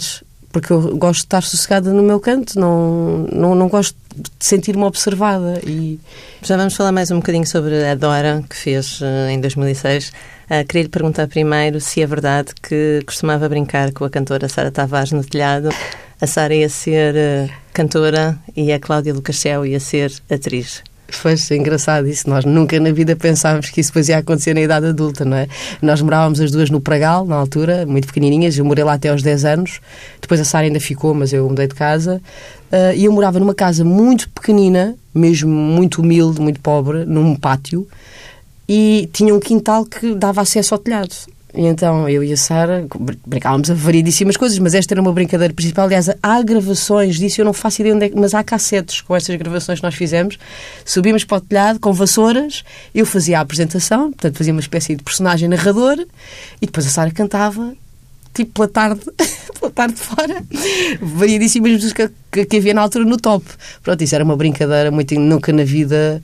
porque 0.54 0.72
eu 0.72 0.96
gosto 0.96 1.22
de 1.22 1.26
estar 1.26 1.42
sossegada 1.42 1.92
no 1.92 2.04
meu 2.04 2.20
canto, 2.20 2.60
não, 2.60 3.28
não, 3.32 3.56
não 3.56 3.68
gosto 3.68 3.98
de 4.16 4.30
sentir-me 4.40 4.84
observada. 4.84 5.60
E... 5.66 6.00
Já 6.44 6.56
vamos 6.56 6.76
falar 6.76 6.92
mais 6.92 7.10
um 7.10 7.16
bocadinho 7.16 7.46
sobre 7.46 7.84
a 7.84 7.96
Dora, 7.96 8.44
que 8.48 8.56
fez 8.56 9.02
uh, 9.02 9.30
em 9.32 9.42
2006. 9.42 10.10
Uh, 10.10 10.66
queria 10.68 10.84
lhe 10.84 10.90
perguntar 10.90 11.28
primeiro 11.28 11.82
se 11.82 12.04
é 12.04 12.06
verdade 12.06 12.54
que 12.62 13.02
costumava 13.04 13.50
brincar 13.50 13.92
com 13.94 14.06
a 14.06 14.10
cantora 14.12 14.48
Sara 14.48 14.70
Tavares 14.70 15.12
no 15.12 15.24
telhado. 15.24 15.70
A 16.22 16.28
Sara 16.28 16.54
ia 16.54 16.70
ser 16.70 17.16
uh, 17.16 17.52
cantora 17.74 18.38
e 18.56 18.72
a 18.72 18.80
Cláudia 18.80 19.12
Lucascel 19.12 19.66
ia 19.66 19.80
ser 19.80 20.14
atriz. 20.30 20.84
Foi 21.08 21.36
engraçado 21.52 22.08
isso. 22.08 22.30
Nós 22.30 22.44
nunca 22.46 22.80
na 22.80 22.92
vida 22.92 23.16
pensávamos 23.16 23.70
que 23.70 23.82
isso 23.82 23.92
depois 23.92 24.10
ia 24.10 24.18
acontecer 24.18 24.54
na 24.54 24.62
idade 24.62 24.88
adulta, 24.88 25.24
não 25.24 25.38
é? 25.38 25.48
Nós 25.82 26.02
morávamos 26.02 26.40
as 26.40 26.52
duas 26.52 26.70
no 26.70 26.82
Pragal, 26.82 27.26
na 27.26 27.36
altura, 27.36 27.86
muito 27.86 28.08
pequenininhas. 28.08 28.58
Eu 28.58 28.66
morei 28.66 28.84
lá 28.84 28.94
até 28.94 29.10
aos 29.10 29.22
10 29.22 29.46
anos. 29.46 29.80
Depois 30.20 30.40
a 30.40 30.44
Sara 30.44 30.66
ainda 30.66 30.80
ficou, 30.80 31.14
mas 31.14 31.32
eu 31.32 31.48
mudei 31.48 31.68
de 31.68 31.76
casa. 31.76 32.22
Uh, 32.72 32.96
e 32.96 33.06
eu 33.06 33.12
morava 33.12 33.40
numa 33.40 33.54
casa 33.54 33.84
muito 33.84 34.30
pequenina, 34.30 34.96
mesmo 35.14 35.50
muito 35.50 36.02
humilde, 36.02 36.42
muito 36.42 36.60
pobre, 36.60 37.06
num 37.06 37.36
pátio. 37.36 37.88
E 38.68 39.10
tinha 39.14 39.34
um 39.36 39.40
quintal 39.40 39.86
que 39.86 40.16
dava 40.16 40.42
acesso 40.42 40.74
ao 40.74 40.80
telhado. 40.80 41.14
E 41.54 41.62
então 41.68 42.10
eu 42.10 42.24
e 42.24 42.34
a 42.34 42.38
Sara 42.38 42.88
brincávamos 43.26 43.70
a 43.70 43.76
variedíssimas 43.76 44.36
coisas, 44.36 44.58
mas 44.58 44.74
esta 44.74 44.94
era 44.94 45.02
uma 45.02 45.14
brincadeira 45.14 45.54
principal. 45.54 45.86
Aliás, 45.86 46.10
há 46.22 46.42
gravações 46.42 47.18
disso, 47.18 47.42
eu 47.42 47.46
não 47.46 47.54
faço 47.54 47.82
ideia 47.82 47.96
onde 47.96 48.08
é, 48.08 48.12
mas 48.16 48.34
há 48.34 48.44
cassetes 48.44 49.02
com 49.02 49.16
essas 49.16 49.36
gravações 49.36 49.80
que 49.80 49.86
nós 49.86 49.94
fizemos. 49.94 50.40
Subimos 50.84 51.24
para 51.24 51.38
o 51.38 51.42
telhado 51.42 51.80
com 51.80 51.94
vassouras, 51.94 52.64
eu 52.94 53.06
fazia 53.06 53.38
a 53.38 53.42
apresentação, 53.42 54.12
portanto 54.12 54.38
fazia 54.38 54.52
uma 54.52 54.62
espécie 54.62 54.96
de 54.96 55.04
personagem 55.04 55.48
narrador, 55.48 56.04
e 56.60 56.66
depois 56.66 56.88
a 56.88 56.90
Sara 56.90 57.12
cantava, 57.12 57.76
tipo 58.34 58.52
pela 58.54 58.68
tarde, 58.68 59.02
pela 59.60 59.72
tarde 59.72 59.96
fora, 59.96 60.44
variedíssimas 61.00 61.72
músicas 61.74 62.10
que, 62.32 62.46
que 62.46 62.58
havia 62.58 62.74
na 62.74 62.82
altura 62.82 63.06
no 63.06 63.18
top. 63.18 63.46
Pronto, 63.84 64.04
isso 64.04 64.16
era 64.16 64.24
uma 64.24 64.36
brincadeira 64.36 64.90
muito 64.90 65.14
nunca 65.20 65.54
na 65.54 65.64
vida 65.64 66.20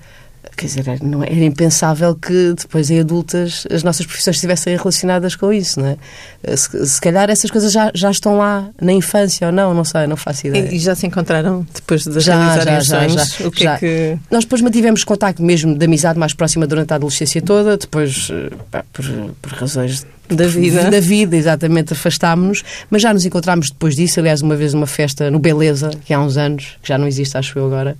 Quer 0.56 0.66
dizer, 0.66 0.86
não 1.02 1.24
era 1.24 1.34
impensável 1.34 2.16
que 2.16 2.54
depois 2.54 2.90
em 2.90 3.00
adultas 3.00 3.66
as 3.72 3.84
nossas 3.84 4.06
profissões 4.06 4.38
estivessem 4.38 4.76
relacionadas 4.76 5.36
com 5.36 5.52
isso, 5.54 5.80
não 5.80 5.88
é? 5.88 5.98
Eh, 6.44 6.56
se, 6.56 6.86
se 6.86 7.02
calhar 7.02 7.30
essas 7.30 7.50
coisas 7.52 7.72
já, 7.72 7.92
já 7.94 8.12
estão 8.12 8.38
lá 8.38 8.70
na 8.82 8.92
infância 8.92 9.48
ou 9.48 9.54
não, 9.54 9.74
não 9.74 9.84
sei, 9.84 10.08
não 10.08 10.18
faço 10.18 10.48
ideia. 10.48 10.74
E 10.74 10.80
já 10.80 10.96
se 10.96 11.08
encontraram 11.08 11.66
depois 11.74 12.04
de 12.04 12.20
já, 12.20 12.60
já, 12.60 12.80
já, 12.80 13.08
já, 13.08 13.48
O 13.48 13.52
que 13.52 13.64
é 13.64 13.66
já. 13.66 13.76
É 13.76 13.78
que... 13.78 14.18
Nós 14.32 14.44
depois 14.44 14.62
mantivemos 14.62 15.04
contacto 15.04 15.42
mesmo 15.42 15.78
de 15.78 15.86
amizade 15.86 16.20
mais 16.20 16.34
próxima 16.34 16.68
durante 16.68 16.92
a 16.92 16.96
adolescência 16.96 17.42
toda, 17.42 17.78
depois, 17.78 18.30
eh, 18.32 18.50
pá, 18.72 18.84
por, 18.94 19.06
por 19.42 19.52
razões 19.54 20.06
da 20.30 20.48
vida. 20.48 20.92
Da 20.92 21.00
vida, 21.00 21.36
exatamente, 21.36 21.94
afastámos-nos, 21.94 22.64
mas 22.90 23.02
já 23.02 23.14
nos 23.14 23.26
encontramos 23.26 23.72
depois 23.72 23.96
disso, 23.96 24.20
aliás, 24.20 24.42
uma 24.42 24.56
vez 24.56 24.74
numa 24.74 24.88
festa 24.88 25.32
no 25.32 25.40
Beleza, 25.40 25.90
que 26.06 26.14
há 26.14 26.20
uns 26.20 26.38
anos, 26.38 26.78
que 26.82 26.88
já 26.88 26.98
não 26.98 27.08
existe, 27.08 27.38
acho 27.38 27.58
eu 27.58 27.66
agora, 27.66 27.98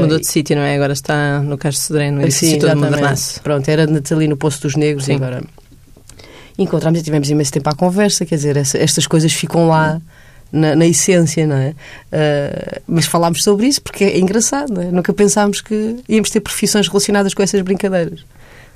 Mudou 0.00 0.18
de 0.18 0.26
sítio, 0.26 0.56
não 0.56 0.62
é? 0.62 0.74
Agora 0.74 0.92
está 0.92 1.40
no 1.40 1.58
Castro 1.58 1.86
Sodré, 1.86 2.10
no 2.10 2.22
edifício 2.22 2.58
todo 2.58 2.76
modernaço. 2.76 3.40
Pronto, 3.42 3.68
era 3.68 3.84
ali 3.84 4.28
no 4.28 4.36
Poço 4.36 4.62
dos 4.62 4.76
Negros 4.76 5.04
sim. 5.04 5.12
e 5.12 5.14
agora... 5.16 5.42
Encontramos 6.58 6.98
e 6.98 7.02
tivemos 7.04 7.30
imenso 7.30 7.52
tempo 7.52 7.68
à 7.70 7.72
conversa, 7.72 8.26
quer 8.26 8.34
dizer, 8.34 8.56
essa, 8.56 8.76
estas 8.78 9.06
coisas 9.06 9.32
ficam 9.32 9.68
lá 9.68 10.00
na, 10.50 10.74
na 10.74 10.86
essência, 10.86 11.46
não 11.46 11.56
é? 11.56 11.68
Uh, 11.70 12.82
mas 12.88 13.06
falámos 13.06 13.44
sobre 13.44 13.66
isso 13.66 13.80
porque 13.80 14.02
é 14.02 14.18
engraçado, 14.18 14.80
é? 14.80 14.86
Nunca 14.86 15.12
pensámos 15.12 15.60
que 15.60 15.96
íamos 16.08 16.30
ter 16.30 16.40
profissões 16.40 16.88
relacionadas 16.88 17.32
com 17.32 17.42
essas 17.44 17.60
brincadeiras. 17.60 18.24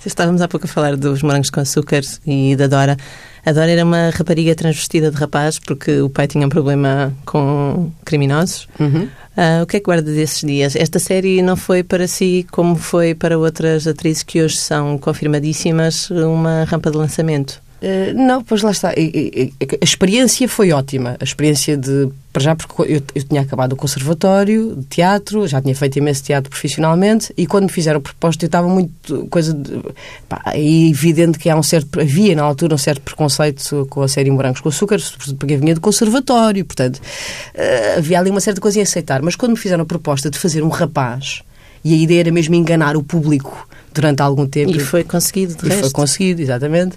Estávamos 0.05 0.43
há 0.43 0.49
pouco 0.49 0.67
a 0.67 0.69
falar 0.69 0.97
dos 0.97 1.23
morangos 1.23 1.51
com 1.51 1.61
açúcar 1.61 2.01
e 2.27 2.57
da 2.57 2.67
Dora. 2.67 2.97
A 3.45 3.53
Dora 3.53 3.71
era 3.71 3.85
uma 3.85 4.11
rapariga 4.11 4.55
transvestida 4.55 5.11
de 5.11 5.17
rapaz 5.17 5.59
porque 5.59 6.01
o 6.01 6.09
pai 6.09 6.27
tinha 6.27 6.47
um 6.47 6.51
problema 6.51 7.13
com 7.25 7.91
criminosos. 8.05 8.69
Uhum. 8.79 9.09
Uh, 9.37 9.63
o 9.63 9.67
que 9.67 9.79
é 9.79 9.81
que 9.81 9.85
guarda 9.85 10.13
desses 10.13 10.41
dias? 10.41 10.77
Esta 10.77 10.99
série 10.99 11.41
não 11.41 11.57
foi 11.57 11.83
para 11.83 12.07
si 12.07 12.47
como 12.51 12.77
foi 12.77 13.15
para 13.15 13.39
outras 13.39 13.87
atrizes 13.87 14.23
que 14.23 14.43
hoje 14.43 14.57
são 14.57 14.99
confirmadíssimas 14.99 16.11
uma 16.11 16.65
rampa 16.65 16.91
de 16.91 16.99
lançamento? 16.99 17.61
Uh, 17.83 18.15
não, 18.15 18.45
pois 18.45 18.63
lá 18.63 18.71
está. 18.71 18.91
A 18.91 19.85
experiência 19.85 20.49
foi 20.49 20.71
ótima. 20.71 21.17
A 21.19 21.25
experiência 21.25 21.77
de. 21.77 22.09
Para 22.33 22.43
já, 22.43 22.55
porque 22.55 22.81
eu, 22.81 23.03
eu, 23.15 23.23
tinha 23.25 23.43
acabado 23.43 23.73
o 23.73 23.77
conservatório 23.77 24.77
de 24.77 24.85
teatro, 24.87 25.47
já 25.49 25.61
tinha 25.61 25.75
feito 25.75 25.99
imenso 25.99 26.23
teatro 26.23 26.49
profissionalmente, 26.49 27.35
e 27.37 27.45
quando 27.45 27.65
me 27.65 27.69
fizeram 27.71 27.99
a 27.99 28.01
proposta, 28.01 28.45
eu 28.45 28.47
estava 28.47 28.69
muito. 28.69 29.27
coisa 29.27 29.53
de. 29.53 29.83
Pá, 30.29 30.41
é 30.55 30.89
evidente 30.89 31.41
que 31.41 31.51
há 31.51 31.57
um 31.57 31.63
certo. 31.63 32.01
havia 32.01 32.37
na 32.37 32.45
altura 32.45 32.77
um 32.77 32.79
certo 32.79 33.01
preconceito 33.01 33.85
com 33.91 34.01
a 34.03 34.09
série 34.09 34.31
Morangos 34.31 34.61
com 34.61 34.69
Açúcar, 34.69 34.99
porque 35.37 35.57
vinha 35.57 35.75
do 35.75 35.81
conservatório, 35.81 36.65
portanto. 36.65 36.99
Uh, 36.99 37.99
havia 37.99 38.21
ali 38.21 38.31
uma 38.31 38.41
certa 38.41 38.61
coisa 38.61 38.79
em 38.79 38.83
aceitar. 38.83 39.21
Mas 39.23 39.35
quando 39.35 39.53
me 39.53 39.59
fizeram 39.59 39.83
a 39.83 39.87
proposta 39.87 40.31
de 40.31 40.39
fazer 40.39 40.63
um 40.63 40.69
rapaz, 40.69 41.43
e 41.85 41.95
a 41.95 41.97
ideia 41.97 42.21
era 42.21 42.31
mesmo 42.31 42.55
enganar 42.55 42.97
o 42.97 43.03
público 43.03 43.67
durante 43.93 44.23
algum 44.23 44.47
tempo. 44.47 44.71
E 44.71 44.79
foi 44.79 45.03
conseguido, 45.03 45.57
de 45.57 45.67
e 45.67 45.69
resto. 45.69 45.81
foi 45.81 45.91
conseguido, 45.91 46.41
exatamente 46.41 46.97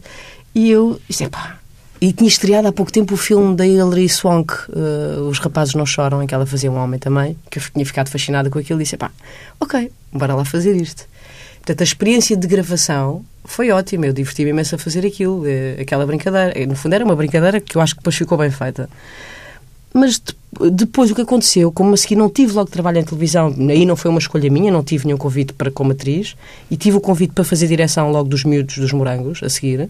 E 0.56 0.72
eu 0.72 1.00
disse, 1.08 1.28
pá. 1.28 1.60
E 2.00 2.14
tinha 2.14 2.28
estreado 2.28 2.68
há 2.68 2.72
pouco 2.72 2.92
tempo 2.92 3.14
o 3.14 3.18
filme 3.18 3.56
da 3.56 3.66
Hilary 3.66 4.08
Swank, 4.08 4.54
uh, 4.70 5.28
Os 5.28 5.40
Rapazes 5.40 5.76
Não 5.76 5.86
Choram, 5.86 6.22
em 6.22 6.28
que 6.28 6.34
ela 6.34 6.46
fazia 6.46 6.72
um 6.72 6.76
homem 6.76 7.00
também, 7.00 7.38
que 7.50 7.60
eu 7.60 7.64
tinha 7.74 7.86
ficado 7.86 8.10
fascinada 8.10 8.50
com 8.50 8.60
aquilo 8.60 8.80
e 8.80 8.84
disse, 8.84 8.98
pá, 8.98 9.12
ok, 9.60 9.92
bora 10.12 10.36
lá 10.36 10.46
fazer 10.46 10.76
isto. 10.76 11.06
Portanto, 11.58 11.82
a 11.82 11.84
experiência 11.84 12.38
de 12.38 12.48
gravação 12.48 13.24
foi 13.44 13.72
ótima, 13.72 14.06
eu 14.06 14.14
diverti-me 14.14 14.52
imenso 14.52 14.76
a 14.76 14.78
fazer 14.78 15.06
aquilo, 15.06 15.44
uh, 15.44 15.82
aquela 15.82 16.06
brincadeira. 16.06 16.66
No 16.66 16.76
fundo 16.76 16.94
era 16.94 17.04
uma 17.04 17.16
brincadeira 17.16 17.60
que 17.60 17.76
eu 17.76 17.82
acho 17.82 17.94
que 17.94 18.00
depois 18.02 18.16
ficou 18.16 18.38
bem 18.38 18.52
feita. 18.52 18.90
Mas 19.94 20.22
depois 20.72 21.10
o 21.10 21.16
que 21.16 21.22
aconteceu, 21.22 21.72
como 21.72 21.94
a 21.94 21.98
seguir 21.98 22.18
não 22.18 22.30
tive 22.30 22.54
logo 22.54 22.70
trabalho 22.70 23.00
em 23.00 23.04
televisão, 23.04 23.56
aí 23.70 23.86
não 23.86 23.96
foi 23.96 24.12
uma 24.12 24.20
escolha 24.20 24.50
minha, 24.50 24.72
não 24.72 24.84
tive 24.84 25.06
nenhum 25.06 25.18
convite 25.18 25.54
para 25.54 25.72
como 25.72 25.94
atriz, 25.94 26.36
e 26.70 26.76
tive 26.76 26.98
o 26.98 27.02
convite 27.02 27.34
para 27.34 27.46
fazer 27.46 27.68
direção 27.68 28.12
logo 28.12 28.28
dos 28.28 28.44
miúdos 28.44 28.78
dos 28.78 28.92
morangos, 28.92 29.42
a 29.42 29.50
seguir. 29.50 29.90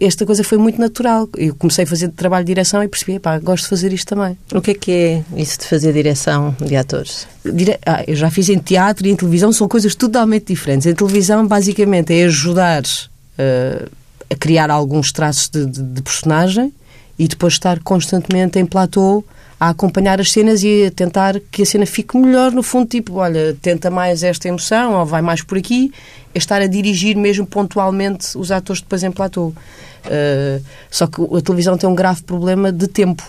Esta 0.00 0.24
coisa 0.24 0.42
foi 0.42 0.56
muito 0.56 0.80
natural. 0.80 1.28
Eu 1.36 1.54
comecei 1.54 1.84
a 1.84 1.86
fazer 1.86 2.08
trabalho 2.08 2.44
de 2.44 2.48
direção 2.48 2.82
e 2.82 2.88
percebi, 2.88 3.18
pá, 3.18 3.38
gosto 3.38 3.64
de 3.64 3.68
fazer 3.70 3.92
isto 3.92 4.06
também. 4.08 4.36
O 4.54 4.60
que 4.60 4.70
é 4.70 4.74
que 4.74 4.92
é 4.92 5.24
isso 5.36 5.58
de 5.58 5.66
fazer 5.66 5.92
direção 5.92 6.56
de 6.58 6.74
atores? 6.74 7.26
Dire... 7.44 7.78
Ah, 7.84 8.02
eu 8.06 8.16
já 8.16 8.30
fiz 8.30 8.48
em 8.48 8.58
teatro 8.58 9.06
e 9.06 9.10
em 9.10 9.16
televisão, 9.16 9.52
são 9.52 9.68
coisas 9.68 9.94
totalmente 9.94 10.46
diferentes. 10.46 10.86
Em 10.86 10.94
televisão, 10.94 11.46
basicamente, 11.46 12.14
é 12.14 12.24
ajudar 12.24 12.82
uh, 12.82 13.90
a 14.30 14.34
criar 14.36 14.70
alguns 14.70 15.12
traços 15.12 15.48
de, 15.50 15.66
de, 15.66 15.82
de 15.82 16.02
personagem 16.02 16.72
e 17.18 17.28
depois 17.28 17.52
estar 17.52 17.78
constantemente 17.80 18.58
em 18.58 18.64
platô 18.64 19.22
a 19.60 19.68
acompanhar 19.68 20.18
as 20.18 20.32
cenas 20.32 20.64
e 20.64 20.86
a 20.86 20.90
tentar 20.90 21.38
que 21.50 21.62
a 21.62 21.66
cena 21.66 21.84
fique 21.84 22.16
melhor, 22.16 22.50
no 22.50 22.62
fundo, 22.62 22.88
tipo, 22.88 23.16
olha, 23.16 23.54
tenta 23.60 23.90
mais 23.90 24.22
esta 24.22 24.48
emoção 24.48 24.94
ou 24.94 25.04
vai 25.04 25.20
mais 25.20 25.42
por 25.42 25.58
aqui, 25.58 25.92
é 26.34 26.38
estar 26.38 26.62
a 26.62 26.66
dirigir 26.66 27.14
mesmo 27.14 27.46
pontualmente 27.46 28.38
os 28.38 28.50
atores 28.50 28.80
depois 28.80 29.02
em 29.02 29.12
platô. 29.12 29.48
Uh, 29.48 30.64
só 30.90 31.06
que 31.06 31.20
a 31.20 31.42
televisão 31.42 31.76
tem 31.76 31.86
um 31.86 31.94
grave 31.94 32.22
problema 32.22 32.72
de 32.72 32.88
tempo. 32.88 33.22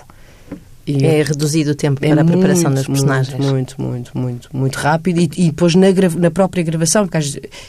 E 0.88 1.06
é 1.06 1.22
reduzido 1.22 1.72
o 1.72 1.76
tempo 1.76 2.00
para 2.00 2.10
é 2.10 2.22
a 2.22 2.26
preparação 2.26 2.72
muito, 2.72 2.76
das 2.76 2.88
personagens. 2.88 3.38
Muito, 3.38 3.82
muito, 3.82 4.18
muito, 4.18 4.50
muito 4.54 4.76
rápido. 4.78 5.20
E, 5.20 5.30
e 5.36 5.46
depois 5.48 5.76
na, 5.76 5.88
na 6.18 6.32
própria 6.32 6.64
gravação, 6.64 7.08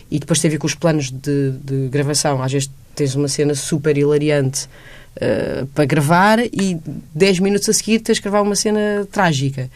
e 0.09 0.19
depois 0.21 0.39
tem 0.39 0.49
a 0.49 0.53
ver 0.53 0.59
com 0.59 0.69
os 0.69 0.75
planos 0.75 1.11
de, 1.11 1.51
de 1.51 1.89
gravação. 1.89 2.41
Às 2.41 2.53
vezes 2.53 2.71
tens 2.95 3.15
uma 3.17 3.29
cena 3.29 3.55
super 3.55 3.99
hilariante 3.99 4.69
uh, 5.17 5.67
para 5.67 5.85
gravar 5.85 6.39
e 6.41 6.79
10 7.15 7.41
minutos 7.41 7.69
a 7.69 7.73
seguir 7.73 8.01
tens 8.01 8.17
de 8.17 8.23
gravar 8.23 8.43
uma 8.43 8.57
cena 8.57 9.07
trágica. 9.11 9.71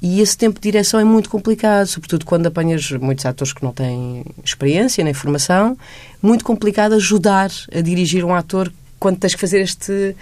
E 0.00 0.20
esse 0.20 0.36
tempo 0.36 0.58
de 0.58 0.62
direção 0.62 0.98
é 0.98 1.04
muito 1.04 1.30
complicado, 1.30 1.86
sobretudo 1.86 2.26
quando 2.26 2.46
apanhas 2.46 2.90
muitos 2.90 3.24
atores 3.24 3.52
que 3.52 3.62
não 3.62 3.72
têm 3.72 4.24
experiência 4.44 5.04
nem 5.04 5.14
formação. 5.14 5.78
Muito 6.20 6.44
complicado 6.44 6.94
ajudar 6.94 7.52
a 7.72 7.80
dirigir 7.80 8.24
um 8.24 8.34
ator 8.34 8.72
quando 8.98 9.18
tens 9.18 9.32
que 9.32 9.40
fazer 9.40 9.60
este, 9.60 10.16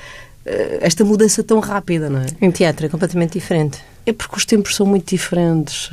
eh, 0.44 0.78
esta 0.82 1.02
mudança 1.02 1.42
tão 1.42 1.60
rápida, 1.60 2.10
não 2.10 2.20
é? 2.20 2.26
Em 2.42 2.50
teatro 2.50 2.84
é 2.84 2.88
completamente 2.90 3.32
diferente. 3.32 3.78
É 4.06 4.12
porque 4.12 4.36
os 4.36 4.44
tempos 4.44 4.74
são 4.74 4.86
muito 4.86 5.08
diferentes. 5.08 5.90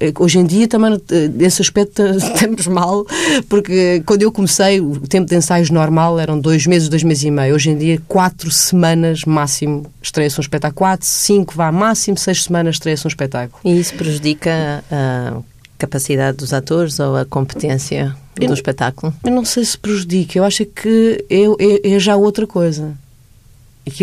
Eh, 0.00 0.12
hoje 0.18 0.38
em 0.38 0.44
dia 0.44 0.68
também, 0.68 1.00
eh, 1.10 1.28
nesse 1.28 1.62
aspecto, 1.62 2.02
estamos 2.16 2.66
mal, 2.66 3.06
porque 3.48 4.02
quando 4.06 4.22
eu 4.22 4.30
comecei, 4.30 4.80
o 4.80 5.00
tempo 5.00 5.28
de 5.28 5.36
ensaios 5.36 5.70
normal 5.70 6.18
eram 6.18 6.38
dois 6.38 6.66
meses, 6.66 6.88
dois 6.88 7.02
meses 7.02 7.24
e 7.24 7.30
meio. 7.30 7.54
Hoje 7.54 7.70
em 7.70 7.78
dia, 7.78 8.00
quatro 8.06 8.50
semanas 8.50 9.24
máximo 9.24 9.86
estreia-se 10.02 10.38
um 10.38 10.42
espetáculo. 10.42 10.78
Quatro, 10.78 11.06
cinco, 11.06 11.54
vá 11.54 11.72
máximo, 11.72 12.18
seis 12.18 12.44
semanas 12.44 12.76
estreia-se 12.76 13.06
um 13.06 13.08
espetáculo. 13.08 13.60
E 13.64 13.80
isso 13.80 13.94
prejudica 13.94 14.84
a 14.90 15.40
capacidade 15.78 16.36
dos 16.36 16.52
atores 16.52 17.00
ou 17.00 17.16
a 17.16 17.24
competência 17.24 18.14
do 18.36 18.44
eu, 18.44 18.54
espetáculo? 18.54 19.12
Eu 19.24 19.32
não 19.32 19.44
sei 19.44 19.64
se 19.64 19.76
prejudica. 19.76 20.38
Eu 20.38 20.44
acho 20.44 20.64
que 20.64 21.24
é, 21.28 21.90
é, 21.90 21.94
é 21.94 21.98
já 21.98 22.16
outra 22.16 22.46
coisa. 22.46 22.96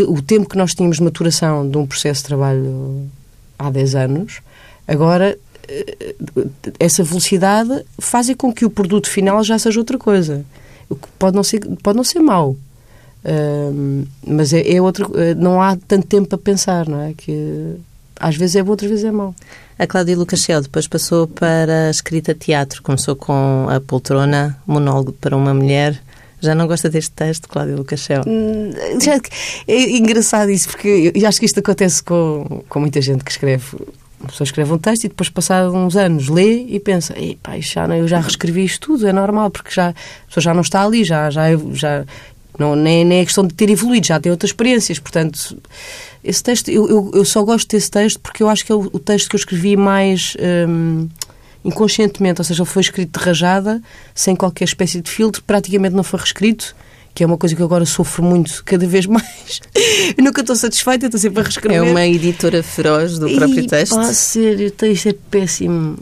O 0.07 0.21
tempo 0.21 0.49
que 0.49 0.57
nós 0.57 0.73
tínhamos 0.73 0.97
de 0.97 1.03
maturação 1.03 1.69
de 1.69 1.77
um 1.77 1.87
processo 1.87 2.21
de 2.21 2.27
trabalho 2.27 3.09
há 3.59 3.69
10 3.69 3.95
anos, 3.95 4.41
agora 4.87 5.37
eh, 5.67 6.15
essa 6.79 7.03
velocidade 7.03 7.85
faz 7.99 8.33
com 8.35 8.51
que 8.53 8.65
o 8.65 8.69
produto 8.69 9.09
final 9.09 9.43
já 9.43 9.59
seja 9.59 9.79
outra 9.79 9.97
coisa. 9.97 10.43
Pode 11.19 11.35
não 11.35 11.43
ser, 11.43 11.59
pode 11.83 11.97
não 11.97 12.03
ser 12.03 12.19
mau. 12.19 12.55
Mas 14.25 14.53
é, 14.53 14.75
é 14.75 14.81
outro, 14.81 15.11
eh, 15.15 15.35
não 15.35 15.61
há 15.61 15.75
tanto 15.75 16.07
tempo 16.07 16.27
para 16.29 16.37
pensar, 16.37 16.87
não 16.87 17.01
é? 17.01 17.13
Que 17.13 17.75
às 18.19 18.35
vezes 18.35 18.55
é 18.55 18.63
bom, 18.63 18.71
outras 18.71 18.89
vezes 18.89 19.05
é 19.05 19.11
mau. 19.11 19.33
A 19.77 19.87
Cláudia 19.87 20.17
Lucachel 20.17 20.61
depois 20.61 20.87
passou 20.87 21.27
para 21.27 21.87
a 21.87 21.89
escrita 21.89 22.35
teatro, 22.35 22.81
começou 22.83 23.15
com 23.15 23.67
a 23.69 23.79
poltrona, 23.79 24.57
monólogo 24.67 25.13
para 25.13 25.35
uma 25.35 25.53
mulher. 25.53 26.01
Já 26.41 26.55
não 26.55 26.67
gosta 26.67 26.89
deste 26.89 27.11
texto, 27.11 27.47
Cláudia 27.49 27.75
Lucachel? 27.75 28.23
Hum, 28.25 28.71
é 29.67 29.97
engraçado 29.97 30.49
isso, 30.49 30.69
porque 30.69 31.11
eu 31.13 31.27
acho 31.27 31.39
que 31.39 31.45
isto 31.45 31.59
acontece 31.59 32.01
com, 32.01 32.63
com 32.67 32.79
muita 32.79 33.01
gente 33.01 33.23
que 33.23 33.31
escreve. 33.31 33.65
Uma 34.19 34.27
pessoa 34.27 34.45
escreve 34.45 34.73
um 34.73 34.77
texto 34.77 35.05
e 35.05 35.07
depois, 35.07 35.29
passados 35.29 35.73
uns 35.73 35.95
anos, 35.95 36.27
lê 36.27 36.65
e 36.67 36.79
pensa: 36.79 37.13
pá, 37.41 37.57
já, 37.59 37.85
eu 37.95 38.07
já 38.07 38.19
reescrevi 38.19 38.65
isto 38.65 38.87
tudo, 38.87 39.07
é 39.07 39.13
normal, 39.13 39.49
porque 39.49 39.71
já, 39.71 39.89
a 39.89 39.93
pessoa 40.27 40.41
já 40.41 40.53
não 40.53 40.61
está 40.61 40.83
ali, 40.83 41.03
já, 41.03 41.29
já, 41.29 41.45
já 41.73 42.05
não, 42.59 42.75
nem, 42.75 43.05
nem 43.05 43.19
é 43.19 43.25
questão 43.25 43.47
de 43.47 43.53
ter 43.53 43.69
evoluído, 43.69 44.07
já 44.07 44.19
tem 44.19 44.29
outras 44.29 44.49
experiências. 44.49 44.99
Portanto, 44.99 45.57
esse 46.21 46.43
texto, 46.43 46.69
eu, 46.69 46.89
eu, 46.89 47.11
eu 47.15 47.25
só 47.25 47.41
gosto 47.43 47.69
desse 47.69 47.89
texto 47.89 48.19
porque 48.19 48.43
eu 48.43 48.49
acho 48.49 48.65
que 48.65 48.71
é 48.71 48.75
o, 48.75 48.89
o 48.91 48.99
texto 48.99 49.29
que 49.29 49.35
eu 49.35 49.39
escrevi 49.39 49.77
mais. 49.77 50.35
Hum, 50.67 51.07
inconscientemente, 51.63 52.41
ou 52.41 52.45
seja, 52.45 52.63
ele 52.63 52.69
foi 52.69 52.81
escrito 52.81 53.19
de 53.19 53.25
rajada, 53.25 53.81
sem 54.13 54.35
qualquer 54.35 54.65
espécie 54.65 55.01
de 55.01 55.09
filtro, 55.09 55.43
praticamente 55.43 55.95
não 55.95 56.03
foi 56.03 56.19
reescrito, 56.19 56.75
que 57.13 57.23
é 57.23 57.25
uma 57.25 57.37
coisa 57.37 57.55
que 57.55 57.61
eu 57.61 57.65
agora 57.65 57.85
sofro 57.85 58.23
muito, 58.23 58.63
cada 58.63 58.87
vez 58.87 59.05
mais. 59.07 59.61
eu 60.17 60.23
nunca 60.23 60.41
estou 60.41 60.55
satisfeita, 60.55 61.07
estou 61.07 61.19
sempre 61.19 61.41
a 61.41 61.43
reescrever. 61.43 61.77
É 61.77 61.81
uma 61.81 62.05
editora 62.05 62.63
feroz 62.63 63.19
do 63.19 63.29
próprio 63.29 63.59
e, 63.59 63.67
texto. 63.67 63.97
Ah, 63.97 64.13
sério, 64.13 64.67
o 64.67 64.71
texto 64.71 65.09
é 65.09 65.13
péssimo. 65.29 65.97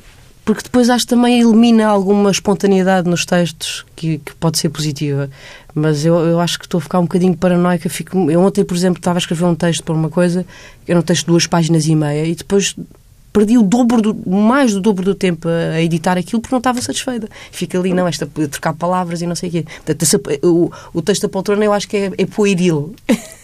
Porque 0.47 0.63
depois 0.63 0.89
acho 0.89 1.03
que 1.03 1.09
também 1.09 1.41
elimina 1.41 1.85
alguma 1.87 2.31
espontaneidade 2.31 3.09
nos 3.09 3.25
textos 3.25 3.85
que, 3.97 4.19
que 4.19 4.33
pode 4.35 4.57
ser 4.57 4.69
positiva. 4.69 5.29
Mas 5.75 6.05
eu, 6.05 6.15
eu 6.19 6.39
acho 6.39 6.57
que 6.57 6.65
estou 6.65 6.77
a 6.77 6.81
ficar 6.81 6.99
um 6.99 7.01
bocadinho 7.01 7.35
paranoica. 7.35 7.89
Fico, 7.89 8.31
eu 8.31 8.39
ontem, 8.39 8.63
por 8.63 8.73
exemplo, 8.73 8.97
estava 8.97 9.17
a 9.17 9.19
escrever 9.19 9.43
um 9.43 9.55
texto 9.55 9.83
para 9.83 9.93
uma 9.93 10.09
coisa, 10.09 10.45
era 10.87 10.97
um 10.97 11.01
texto 11.01 11.25
de 11.25 11.27
duas 11.27 11.45
páginas 11.45 11.85
e 11.85 11.93
meia, 11.93 12.25
e 12.25 12.33
depois 12.33 12.73
perdi 13.33 13.57
o 13.57 13.63
dobro, 13.63 14.01
do, 14.01 14.29
mais 14.29 14.73
do 14.73 14.81
dobro 14.81 15.05
do 15.05 15.15
tempo 15.15 15.47
a 15.47 15.81
editar 15.81 16.17
aquilo 16.17 16.41
porque 16.41 16.53
não 16.53 16.59
estava 16.59 16.81
satisfeita. 16.81 17.27
Fica 17.51 17.77
ali, 17.79 17.93
não, 17.93 18.07
esta, 18.07 18.25
trocar 18.25 18.73
palavras 18.73 19.21
e 19.21 19.27
não 19.27 19.35
sei 19.35 19.49
o 19.49 19.51
quê. 19.51 19.65
Portanto, 19.85 20.21
o, 20.43 20.71
o 20.93 21.01
texto 21.01 21.23
da 21.23 21.29
poltrona 21.29 21.63
eu 21.63 21.73
acho 21.73 21.87
que 21.87 21.97
é, 21.97 22.11
é 22.17 22.25
pueril. 22.25 22.95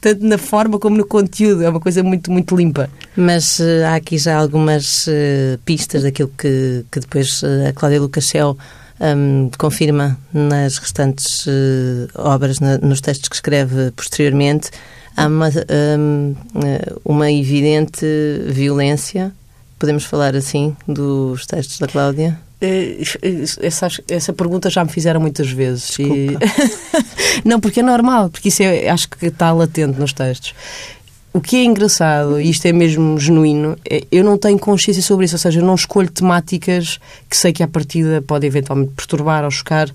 tanto 0.00 0.24
na 0.24 0.38
forma 0.38 0.78
como 0.78 0.96
no 0.96 1.06
conteúdo, 1.06 1.62
é 1.62 1.68
uma 1.68 1.80
coisa 1.80 2.02
muito, 2.02 2.30
muito 2.30 2.56
limpa. 2.56 2.90
Mas 3.16 3.58
uh, 3.58 3.86
há 3.86 3.94
aqui 3.94 4.18
já 4.18 4.36
algumas 4.36 5.06
uh, 5.06 5.58
pistas 5.64 6.02
daquilo 6.02 6.32
que, 6.36 6.84
que 6.90 7.00
depois 7.00 7.42
uh, 7.42 7.68
a 7.68 7.72
Cláudia 7.72 8.00
Lucachel 8.00 8.56
um, 9.00 9.50
confirma 9.58 10.18
nas 10.32 10.78
restantes 10.78 11.46
obras, 12.14 12.60
na, 12.60 12.78
nos 12.78 13.00
textos 13.00 13.28
que 13.28 13.34
escreve 13.34 13.90
posteriormente 13.92 14.70
há 15.16 15.26
uma, 15.26 15.48
hum, 15.48 16.34
uma 17.04 17.30
evidente 17.30 18.06
violência, 18.46 19.32
podemos 19.78 20.04
falar 20.04 20.34
assim, 20.34 20.76
dos 20.86 21.46
textos 21.46 21.78
da 21.78 21.86
Cláudia? 21.86 22.38
Eh, 22.60 23.02
essa, 23.60 23.88
essa 24.08 24.32
pergunta 24.32 24.70
já 24.70 24.84
me 24.84 24.90
fizeram 24.90 25.20
muitas 25.20 25.50
vezes. 25.50 25.98
E... 25.98 26.36
não, 27.44 27.58
porque 27.58 27.80
é 27.80 27.82
normal, 27.82 28.30
porque 28.30 28.48
isso 28.48 28.62
é, 28.62 28.88
acho 28.88 29.08
que 29.08 29.26
está 29.26 29.52
latente 29.52 29.98
nos 29.98 30.12
textos. 30.12 30.54
O 31.34 31.40
que 31.40 31.56
é 31.56 31.64
engraçado, 31.64 32.38
e 32.40 32.50
isto 32.50 32.66
é 32.66 32.72
mesmo 32.72 33.18
genuíno, 33.18 33.76
é, 33.90 34.04
eu 34.12 34.22
não 34.22 34.38
tenho 34.38 34.58
consciência 34.58 35.02
sobre 35.02 35.24
isso, 35.24 35.34
ou 35.34 35.38
seja, 35.38 35.60
eu 35.60 35.64
não 35.64 35.74
escolho 35.74 36.10
temáticas 36.10 37.00
que 37.28 37.36
sei 37.36 37.52
que 37.52 37.62
à 37.62 37.68
partida 37.68 38.22
pode 38.22 38.46
eventualmente 38.46 38.92
perturbar 38.94 39.42
ou 39.42 39.50
chocar, 39.50 39.88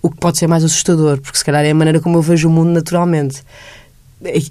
o 0.00 0.08
que 0.08 0.16
pode 0.16 0.38
ser 0.38 0.46
mais 0.46 0.64
assustador, 0.64 1.20
porque 1.20 1.36
se 1.36 1.44
calhar 1.44 1.64
é 1.64 1.70
a 1.70 1.74
maneira 1.74 2.00
como 2.00 2.16
eu 2.16 2.22
vejo 2.22 2.48
o 2.48 2.50
mundo 2.50 2.70
naturalmente 2.70 3.42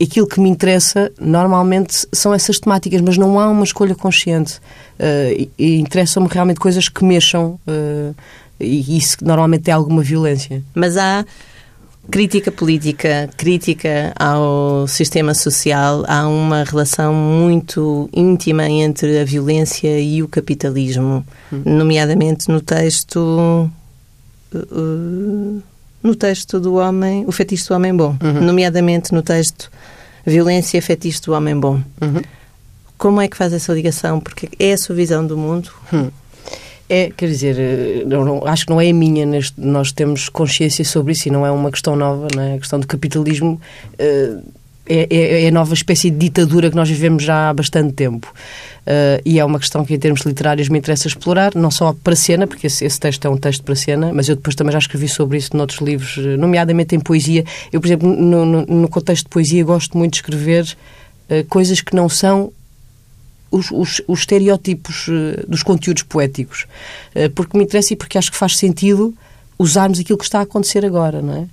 aquilo 0.01 0.27
que 0.27 0.39
me 0.39 0.49
interessa 0.49 1.11
normalmente 1.19 2.07
são 2.13 2.33
essas 2.33 2.59
temáticas, 2.59 3.01
mas 3.01 3.17
não 3.17 3.39
há 3.39 3.49
uma 3.49 3.63
escolha 3.63 3.95
consciente. 3.95 4.59
Uh, 4.99 5.49
e 5.57 5.79
interessam-me 5.79 6.27
realmente 6.29 6.59
coisas 6.59 6.89
que 6.89 7.03
mexam 7.03 7.59
uh, 7.67 8.15
e 8.59 8.97
isso 8.97 9.17
normalmente 9.21 9.69
é 9.69 9.73
alguma 9.73 10.01
violência. 10.01 10.63
Mas 10.73 10.97
há 10.97 11.25
crítica 12.09 12.51
política, 12.51 13.29
crítica 13.37 14.13
ao 14.17 14.87
sistema 14.87 15.33
social, 15.33 16.03
há 16.07 16.27
uma 16.27 16.63
relação 16.63 17.13
muito 17.13 18.09
íntima 18.13 18.67
entre 18.69 19.19
a 19.19 19.25
violência 19.25 19.99
e 19.99 20.23
o 20.23 20.27
capitalismo, 20.27 21.25
hum. 21.51 21.61
nomeadamente 21.65 22.49
no 22.49 22.61
texto. 22.61 23.69
Uh, 24.53 25.61
no 26.01 26.15
texto 26.15 26.59
do 26.59 26.75
homem, 26.75 27.25
o 27.27 27.31
fetiche 27.31 27.67
do 27.67 27.73
homem 27.73 27.95
bom, 27.95 28.15
uhum. 28.21 28.41
nomeadamente 28.41 29.13
no 29.13 29.21
texto 29.21 29.71
Violência, 30.25 30.81
fetiche 30.81 31.21
do 31.21 31.31
homem 31.31 31.57
bom. 31.57 31.81
Uhum. 32.01 32.21
Como 32.97 33.21
é 33.21 33.29
que 33.29 33.37
faz 33.37 33.53
essa 33.53 33.71
ligação? 33.71 34.19
Porque 34.19 34.49
é 34.59 34.73
a 34.73 34.77
sua 34.77 34.93
visão 34.93 35.25
do 35.25 35.37
mundo? 35.37 35.71
Hum. 35.93 36.09
É, 36.89 37.11
quer 37.15 37.27
dizer, 37.27 37.55
eh, 37.57 38.03
não, 38.05 38.25
não, 38.25 38.45
acho 38.45 38.65
que 38.65 38.71
não 38.71 38.81
é 38.81 38.89
a 38.89 38.93
minha, 38.93 39.25
neste, 39.25 39.53
nós 39.57 39.93
temos 39.93 40.27
consciência 40.27 40.83
sobre 40.83 41.13
isso 41.13 41.29
e 41.29 41.31
não 41.31 41.45
é 41.45 41.51
uma 41.51 41.71
questão 41.71 41.95
nova, 41.95 42.27
não 42.35 42.43
é? 42.43 42.55
A 42.55 42.57
questão 42.57 42.77
do 42.77 42.87
capitalismo 42.87 43.61
uh, 43.93 44.43
é, 44.89 45.07
é, 45.09 45.43
é, 45.43 45.47
a 45.47 45.51
nova 45.51 45.73
espécie 45.73 46.09
de 46.09 46.17
ditadura 46.17 46.69
que 46.69 46.75
nós 46.75 46.89
vivemos 46.89 47.23
já 47.23 47.49
há 47.49 47.53
bastante 47.53 47.93
tempo. 47.93 48.33
Uh, 48.87 49.19
e 49.25 49.37
é 49.37 49.43
uma 49.43 49.59
questão 49.59 49.83
que, 49.83 49.93
em 49.93 49.99
termos 49.99 50.21
literários, 50.21 50.69
me 50.69 50.79
interessa 50.79 51.07
explorar, 51.07 51.53
não 51.53 51.69
só 51.69 51.93
para 51.93 52.15
cena, 52.15 52.47
porque 52.47 52.67
esse, 52.67 52.85
esse, 52.85 52.97
texto 52.97 53.25
é 53.25 53.29
um 53.29 53.35
texto 53.35 53.61
para 53.63 53.75
cena, 53.75 54.13
mas 54.13 54.29
eu 54.29 54.35
depois 54.37 54.55
também 54.55 54.71
já 54.71 54.79
escrevi 54.79 55.09
sobre 55.09 55.37
isso 55.37 55.55
noutros 55.57 55.81
livros, 55.81 56.15
nomeadamente 56.39 56.95
em 56.95 56.99
poesia. 56.99 57.43
Eu, 57.71 57.81
por 57.81 57.87
exemplo, 57.87 58.07
no, 58.07 58.45
no, 58.45 58.65
no 58.65 58.87
contexto 58.87 59.25
de 59.25 59.29
poesia, 59.29 59.63
gosto 59.65 59.97
muito 59.97 60.13
de 60.13 60.17
escrever 60.19 60.63
uh, 61.29 61.45
coisas 61.49 61.81
que 61.81 61.93
não 61.93 62.07
são 62.07 62.53
os, 63.51 63.69
os, 63.71 64.01
os 64.07 64.19
estereótipos 64.19 65.09
uh, 65.09 65.45
dos 65.49 65.63
conteúdos 65.63 66.03
poéticos, 66.03 66.65
porque 67.35 67.57
me 67.57 67.65
interessa 67.65 67.93
e 67.93 67.95
porque 67.97 68.17
acho 68.17 68.31
que 68.31 68.37
faz 68.37 68.55
sentido 68.57 69.13
usarmos 69.59 69.99
aquilo 69.99 70.17
que 70.17 70.23
está 70.23 70.39
a 70.39 70.43
acontecer 70.43 70.85
agora, 70.85 71.21
não 71.21 71.33
é? 71.33 71.47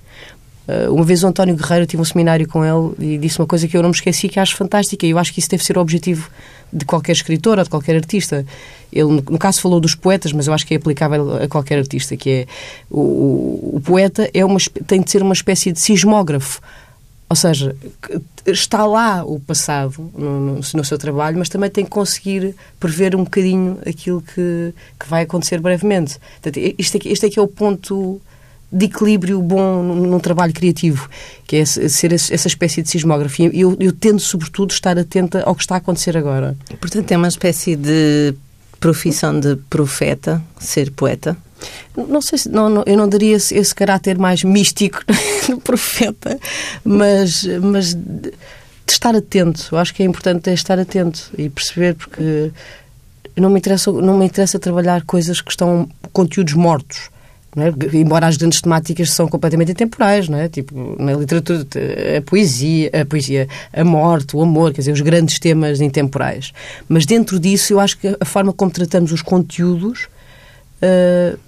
Uh, 0.66 0.94
uma 0.94 1.04
vez 1.04 1.22
o 1.22 1.26
António 1.26 1.54
Guerreiro 1.56 1.86
tive 1.86 2.00
um 2.00 2.04
seminário 2.04 2.48
com 2.48 2.64
ele 2.64 3.14
e 3.14 3.18
disse 3.18 3.38
uma 3.38 3.46
coisa 3.46 3.68
que 3.68 3.76
eu 3.76 3.82
não 3.82 3.90
me 3.90 3.94
esqueci 3.94 4.28
que 4.28 4.40
acho 4.40 4.56
fantástica 4.56 5.06
e 5.06 5.10
eu 5.10 5.18
acho 5.18 5.32
que 5.32 5.38
isso 5.38 5.50
deve 5.50 5.62
ser 5.62 5.76
o 5.76 5.80
objetivo 5.80 6.30
de 6.72 6.84
qualquer 6.84 7.12
escritor 7.12 7.58
ou 7.58 7.64
de 7.64 7.70
qualquer 7.70 7.96
artista. 7.96 8.46
Ele, 8.92 9.22
no 9.28 9.38
caso, 9.38 9.60
falou 9.60 9.78
dos 9.78 9.94
poetas, 9.94 10.32
mas 10.32 10.46
eu 10.46 10.54
acho 10.54 10.66
que 10.66 10.74
é 10.74 10.76
aplicável 10.76 11.42
a 11.42 11.48
qualquer 11.48 11.78
artista, 11.78 12.16
que 12.16 12.30
é 12.30 12.46
o, 12.90 13.76
o 13.76 13.82
poeta 13.84 14.28
é 14.32 14.44
uma, 14.44 14.58
tem 14.86 15.00
de 15.02 15.10
ser 15.10 15.22
uma 15.22 15.34
espécie 15.34 15.70
de 15.70 15.80
sismógrafo 15.80 16.60
ou 17.28 17.36
seja, 17.36 17.74
está 18.46 18.86
lá 18.86 19.24
o 19.24 19.40
passado 19.40 20.10
no, 20.16 20.40
no, 20.40 20.54
no, 20.56 20.84
seu 20.84 20.98
trabalho, 20.98 21.38
mas 21.38 21.48
também 21.48 21.70
tem 21.70 21.84
que 21.84 21.90
conseguir 21.90 22.54
prever 22.78 23.16
um 23.16 23.24
bocadinho 23.24 23.78
aquilo 23.86 24.22
que, 24.22 24.74
que 25.00 25.08
vai 25.08 25.22
acontecer 25.22 25.58
brevemente. 25.60 26.18
Portanto, 26.40 26.74
este, 26.78 26.96
aqui, 26.96 27.08
este 27.08 27.26
aqui 27.26 27.38
é 27.38 27.42
o 27.42 27.48
ponto 27.48 28.20
de 28.74 28.86
equilíbrio 28.86 29.40
bom 29.40 29.82
num, 29.82 30.18
trabalho 30.18 30.52
criativo, 30.52 31.08
que 31.46 31.56
é 31.56 31.64
ser 31.64 32.12
essa 32.12 32.48
espécie 32.48 32.82
de 32.82 32.88
sismografia. 32.88 33.48
Eu, 33.54 33.76
eu 33.78 33.92
tendo, 33.92 34.18
sobretudo, 34.18 34.72
estar 34.72 34.98
atenta 34.98 35.42
ao 35.44 35.54
que 35.54 35.62
está 35.62 35.76
a 35.76 35.78
acontecer 35.78 36.16
agora. 36.16 36.56
Portanto, 36.80 37.12
é 37.12 37.16
uma 37.16 37.28
espécie 37.28 37.76
de 37.76 38.34
profissão 38.80 39.38
de 39.38 39.54
profeta, 39.70 40.42
ser 40.58 40.90
poeta? 40.90 41.36
Não 41.96 42.20
sei 42.20 42.36
se 42.36 42.48
não, 42.48 42.68
não, 42.68 42.82
eu 42.84 42.96
não 42.96 43.08
daria 43.08 43.36
esse, 43.36 43.54
esse 43.54 43.74
caráter 43.74 44.18
mais 44.18 44.42
místico 44.42 45.00
do 45.48 45.58
profeta, 45.58 46.38
mas, 46.84 47.44
mas 47.62 47.94
de, 47.94 48.32
estar 48.88 49.14
atento. 49.14 49.68
Eu 49.70 49.78
acho 49.78 49.94
que 49.94 50.02
é 50.02 50.06
importante 50.06 50.50
é 50.50 50.52
estar 50.52 50.78
atento 50.80 51.30
e 51.38 51.48
perceber 51.48 51.94
porque 51.94 52.50
não 53.36 53.50
me 53.50 53.58
interessa 53.58 53.92
não 53.92 54.18
me 54.18 54.26
interessa 54.26 54.58
trabalhar 54.58 55.02
coisas 55.04 55.40
que 55.40 55.50
estão 55.50 55.88
conteúdos 56.12 56.54
mortos. 56.54 57.13
É? 57.56 57.96
Embora 57.96 58.26
as 58.26 58.36
grandes 58.36 58.60
temáticas 58.60 59.10
são 59.10 59.28
completamente 59.28 59.70
intemporais, 59.70 60.28
não 60.28 60.38
é? 60.38 60.48
Tipo, 60.48 60.96
na 61.00 61.12
literatura, 61.12 61.64
a 62.18 62.22
poesia, 62.22 62.90
a 63.00 63.04
poesia, 63.04 63.48
a 63.72 63.84
morte, 63.84 64.36
o 64.36 64.42
amor, 64.42 64.72
quer 64.72 64.80
dizer, 64.80 64.92
os 64.92 65.00
grandes 65.00 65.38
temas 65.38 65.80
intemporais. 65.80 66.52
Mas 66.88 67.06
dentro 67.06 67.38
disso, 67.38 67.72
eu 67.72 67.80
acho 67.80 67.96
que 67.98 68.16
a 68.18 68.24
forma 68.24 68.52
como 68.52 68.72
tratamos 68.72 69.12
os 69.12 69.22
conteúdos 69.22 70.08
uh, 70.82 71.38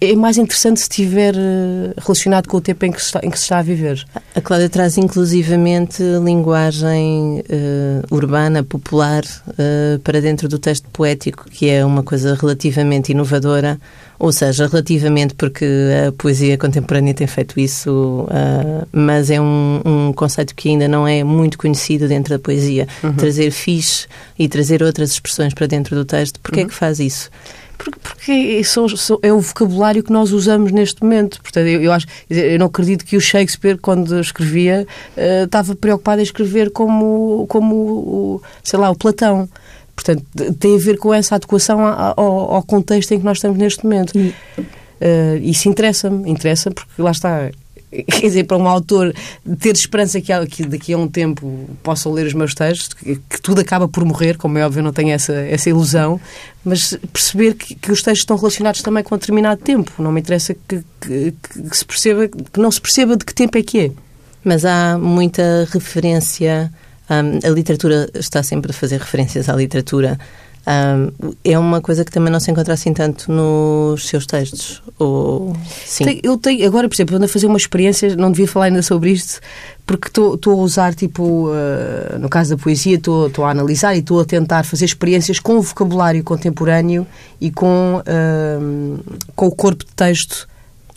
é 0.00 0.14
mais 0.14 0.36
interessante 0.36 0.78
se 0.80 0.84
estiver 0.84 1.34
eh, 1.34 1.94
relacionado 1.96 2.46
com 2.48 2.58
o 2.58 2.60
tempo 2.60 2.84
em 2.84 2.92
que, 2.92 3.00
se 3.00 3.06
está, 3.06 3.20
em 3.22 3.30
que 3.30 3.38
se 3.38 3.44
está 3.44 3.58
a 3.58 3.62
viver. 3.62 4.04
A 4.34 4.40
Cláudia 4.40 4.68
traz 4.68 4.98
inclusivamente 4.98 6.02
linguagem 6.22 7.40
uh, 7.40 8.14
urbana, 8.14 8.62
popular, 8.62 9.22
uh, 9.24 9.98
para 10.00 10.20
dentro 10.20 10.48
do 10.48 10.58
texto 10.58 10.86
poético, 10.92 11.46
que 11.48 11.68
é 11.68 11.84
uma 11.84 12.02
coisa 12.02 12.34
relativamente 12.34 13.12
inovadora, 13.12 13.80
ou 14.18 14.30
seja, 14.30 14.66
relativamente 14.66 15.34
porque 15.34 15.64
a 16.06 16.12
poesia 16.12 16.58
contemporânea 16.58 17.14
tem 17.14 17.26
feito 17.26 17.58
isso, 17.58 18.26
uh, 18.28 18.86
mas 18.92 19.30
é 19.30 19.40
um, 19.40 19.80
um, 19.84 20.12
conceito 20.12 20.54
que 20.54 20.68
ainda 20.68 20.86
não 20.86 21.08
é 21.08 21.24
muito 21.24 21.56
conhecido 21.56 22.06
dentro 22.06 22.34
da 22.34 22.38
poesia. 22.38 22.86
Uhum. 23.02 23.14
Trazer 23.14 23.50
fixe 23.50 24.06
e 24.38 24.46
trazer 24.46 24.82
outras 24.82 25.12
expressões 25.12 25.54
para 25.54 25.66
dentro 25.66 25.96
do 25.96 26.04
texto, 26.04 26.38
porquê 26.38 26.60
uhum. 26.60 26.66
é 26.66 26.68
que 26.68 26.74
faz 26.74 27.00
isso? 27.00 27.30
Porque, 27.82 27.98
porque 27.98 28.62
é 29.22 29.32
o 29.32 29.40
vocabulário 29.40 30.02
que 30.02 30.12
nós 30.12 30.32
usamos 30.32 30.70
neste 30.70 31.02
momento. 31.02 31.40
Portanto, 31.40 31.66
eu, 31.66 31.80
eu, 31.82 31.92
acho, 31.92 32.06
eu 32.28 32.58
não 32.58 32.66
acredito 32.66 33.04
que 33.04 33.16
o 33.16 33.20
Shakespeare, 33.20 33.78
quando 33.78 34.20
escrevia, 34.20 34.86
uh, 35.16 35.44
estava 35.44 35.74
preocupado 35.74 36.20
em 36.20 36.24
escrever 36.24 36.70
como, 36.70 37.46
como 37.48 38.42
sei 38.62 38.78
lá, 38.78 38.90
o 38.90 38.94
Platão. 38.94 39.48
Portanto, 39.94 40.24
tem 40.58 40.76
a 40.76 40.78
ver 40.78 40.98
com 40.98 41.12
essa 41.12 41.36
adequação 41.36 41.80
ao, 41.84 42.54
ao 42.54 42.62
contexto 42.62 43.12
em 43.12 43.18
que 43.18 43.24
nós 43.24 43.38
estamos 43.38 43.56
neste 43.56 43.82
momento. 43.84 44.12
Uh, 44.16 45.36
isso 45.42 45.68
interessa-me, 45.68 46.30
interessa 46.30 46.70
porque 46.70 47.00
lá 47.00 47.10
está, 47.10 47.50
quer 48.06 48.20
dizer, 48.20 48.44
para 48.44 48.56
um 48.56 48.68
autor 48.68 49.12
ter 49.58 49.74
esperança 49.74 50.20
que, 50.20 50.46
que 50.46 50.64
daqui 50.64 50.92
a 50.92 50.98
um 50.98 51.08
tempo 51.08 51.68
possam 51.82 52.12
ler 52.12 52.26
os 52.26 52.34
meus 52.34 52.54
textos, 52.54 52.94
que, 52.94 53.16
que, 53.16 53.40
tudo 53.40 53.60
acaba 53.60 53.88
por 53.88 54.04
morrer, 54.04 54.36
como 54.36 54.58
é 54.58 54.64
óbvio, 54.64 54.80
eu 54.80 54.84
não 54.84 54.92
tenho 54.92 55.10
essa, 55.10 55.32
essa 55.32 55.68
ilusão, 55.68 56.20
mas 56.64 56.96
perceber 57.12 57.54
que, 57.54 57.74
que, 57.74 57.90
os 57.90 58.02
textos 58.02 58.20
estão 58.20 58.36
relacionados 58.36 58.82
também 58.82 59.02
com 59.02 59.14
um 59.14 59.18
determinado 59.18 59.60
tempo. 59.60 59.90
Não 59.98 60.12
me 60.12 60.20
interessa 60.20 60.54
que, 60.54 60.82
que, 61.00 61.34
se 61.72 61.84
perceba, 61.84 62.28
que 62.28 62.60
não 62.60 62.70
se 62.70 62.80
perceba 62.80 63.16
de 63.16 63.24
que 63.24 63.34
tempo 63.34 63.58
é 63.58 63.62
que 63.62 63.80
é. 63.80 63.90
Mas 64.44 64.64
há 64.64 64.96
muita 64.96 65.68
referência, 65.70 66.72
hum, 67.10 67.38
a 67.44 67.50
literatura 67.50 68.08
está 68.14 68.42
sempre 68.42 68.70
a 68.70 68.74
fazer 68.74 68.98
referências 68.98 69.48
à 69.48 69.56
literatura 69.56 70.18
é 71.44 71.58
uma 71.58 71.80
coisa 71.80 72.04
que 72.04 72.12
também 72.12 72.32
não 72.32 72.40
se 72.40 72.50
encontra 72.50 72.74
assim 72.74 72.92
tanto 72.92 73.30
nos 73.30 74.08
seus 74.08 74.26
textos. 74.26 74.82
Ou... 74.98 75.56
Sim. 75.84 76.20
Eu 76.22 76.36
tenho, 76.36 76.66
agora, 76.66 76.88
por 76.88 76.94
exemplo, 76.94 77.16
ando 77.16 77.24
a 77.24 77.28
fazer 77.28 77.46
uma 77.46 77.56
experiência, 77.56 78.14
não 78.16 78.30
devia 78.30 78.48
falar 78.48 78.66
ainda 78.66 78.82
sobre 78.82 79.10
isto, 79.10 79.40
porque 79.86 80.08
estou 80.08 80.38
a 80.46 80.54
usar, 80.54 80.94
tipo, 80.94 81.48
uh, 81.48 82.18
no 82.18 82.28
caso 82.28 82.56
da 82.56 82.62
poesia, 82.62 82.96
estou 82.96 83.44
a 83.44 83.50
analisar 83.50 83.94
e 83.94 84.00
estou 84.00 84.20
a 84.20 84.24
tentar 84.24 84.64
fazer 84.64 84.84
experiências 84.84 85.38
com 85.38 85.56
o 85.56 85.62
vocabulário 85.62 86.22
contemporâneo 86.22 87.06
e 87.40 87.50
com, 87.50 88.00
uh, 88.00 89.18
com 89.34 89.46
o 89.46 89.52
corpo 89.52 89.84
de 89.84 89.92
texto 89.92 90.48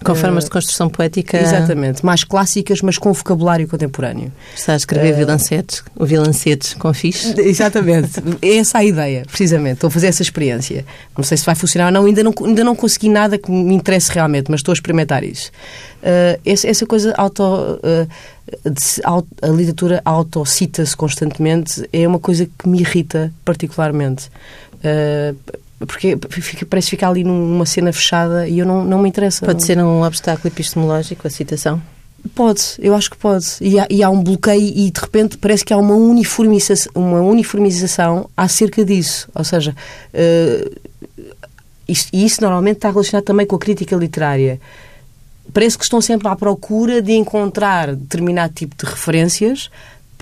com 0.03 0.15
formas 0.15 0.45
de 0.45 0.49
construção 0.49 0.89
poética. 0.89 1.39
Exatamente, 1.39 2.05
mais 2.05 2.23
clássicas, 2.23 2.81
mas 2.81 2.97
com 2.97 3.11
vocabulário 3.13 3.67
contemporâneo. 3.67 4.31
Está 4.55 4.73
a 4.73 4.75
escrever 4.75 5.13
uh... 5.13 5.17
vilancetes, 5.17 5.83
o 5.95 6.05
vilancetes 6.05 6.73
com 6.73 6.93
fixe? 6.93 7.33
Exatamente, 7.39 8.11
é 8.41 8.57
essa 8.57 8.79
a 8.79 8.83
ideia, 8.83 9.23
precisamente. 9.25 9.75
Estou 9.75 9.87
a 9.87 9.91
fazer 9.91 10.07
essa 10.07 10.21
experiência. 10.21 10.85
Não 11.17 11.23
sei 11.23 11.37
se 11.37 11.45
vai 11.45 11.55
funcionar 11.55 11.87
ou 11.87 11.91
não, 11.91 12.05
ainda 12.05 12.23
não, 12.23 12.33
ainda 12.43 12.63
não 12.63 12.75
consegui 12.75 13.09
nada 13.09 13.37
que 13.37 13.49
me 13.49 13.73
interesse 13.73 14.11
realmente, 14.11 14.49
mas 14.49 14.59
estou 14.59 14.71
a 14.71 14.75
experimentar 14.75 15.23
isso. 15.23 15.51
Uh, 16.01 16.39
essa, 16.45 16.67
essa, 16.67 16.85
coisa 16.85 17.13
auto. 17.17 17.43
Uh, 17.43 18.07
de, 18.65 19.01
a 19.41 19.47
literatura 19.47 20.01
autocita-se 20.03 20.95
constantemente 20.97 21.87
é 21.93 22.05
uma 22.05 22.19
coisa 22.19 22.45
que 22.45 22.67
me 22.67 22.81
irrita 22.81 23.33
particularmente. 23.45 24.29
Uh, 24.79 25.35
porque 25.85 26.17
parece 26.69 26.89
ficar 26.89 27.09
ali 27.09 27.23
numa 27.23 27.65
cena 27.65 27.91
fechada 27.91 28.47
e 28.47 28.59
eu 28.59 28.65
não, 28.65 28.83
não 28.83 28.99
me 28.99 29.09
interessa. 29.09 29.45
Pode 29.45 29.63
ser 29.63 29.77
um 29.79 30.03
obstáculo 30.03 30.47
epistemológico 30.47 31.27
a 31.27 31.29
citação? 31.29 31.81
Pode, 32.35 32.61
eu 32.79 32.95
acho 32.95 33.11
que 33.11 33.17
pode. 33.17 33.45
E 33.59 33.77
há, 33.77 33.85
e 33.89 34.01
há, 34.01 34.09
um 34.09 34.23
bloqueio 34.23 34.73
e 34.75 34.89
de 34.89 34.99
repente 34.99 35.37
parece 35.37 35.65
que 35.65 35.73
há 35.73 35.77
uma 35.77 35.95
uniformização, 35.95 36.91
uma 36.95 37.19
uniformização 37.21 38.29
acerca 38.35 38.85
disso. 38.85 39.27
Ou 39.35 39.43
seja, 39.43 39.75
uh, 40.13 40.81
isso, 41.87 42.07
e 42.13 42.25
isso 42.25 42.41
normalmente 42.41 42.77
está 42.77 42.89
relacionado 42.89 43.25
também 43.25 43.45
com 43.45 43.55
a 43.55 43.59
crítica 43.59 43.95
literária. 43.95 44.59
Parece 45.53 45.77
que 45.77 45.83
estão 45.83 45.99
sempre 45.99 46.27
à 46.29 46.35
procura 46.35 47.01
de 47.01 47.11
encontrar 47.11 47.93
determinado 47.93 48.53
tipo 48.53 48.75
de 48.77 48.89
referências 48.89 49.69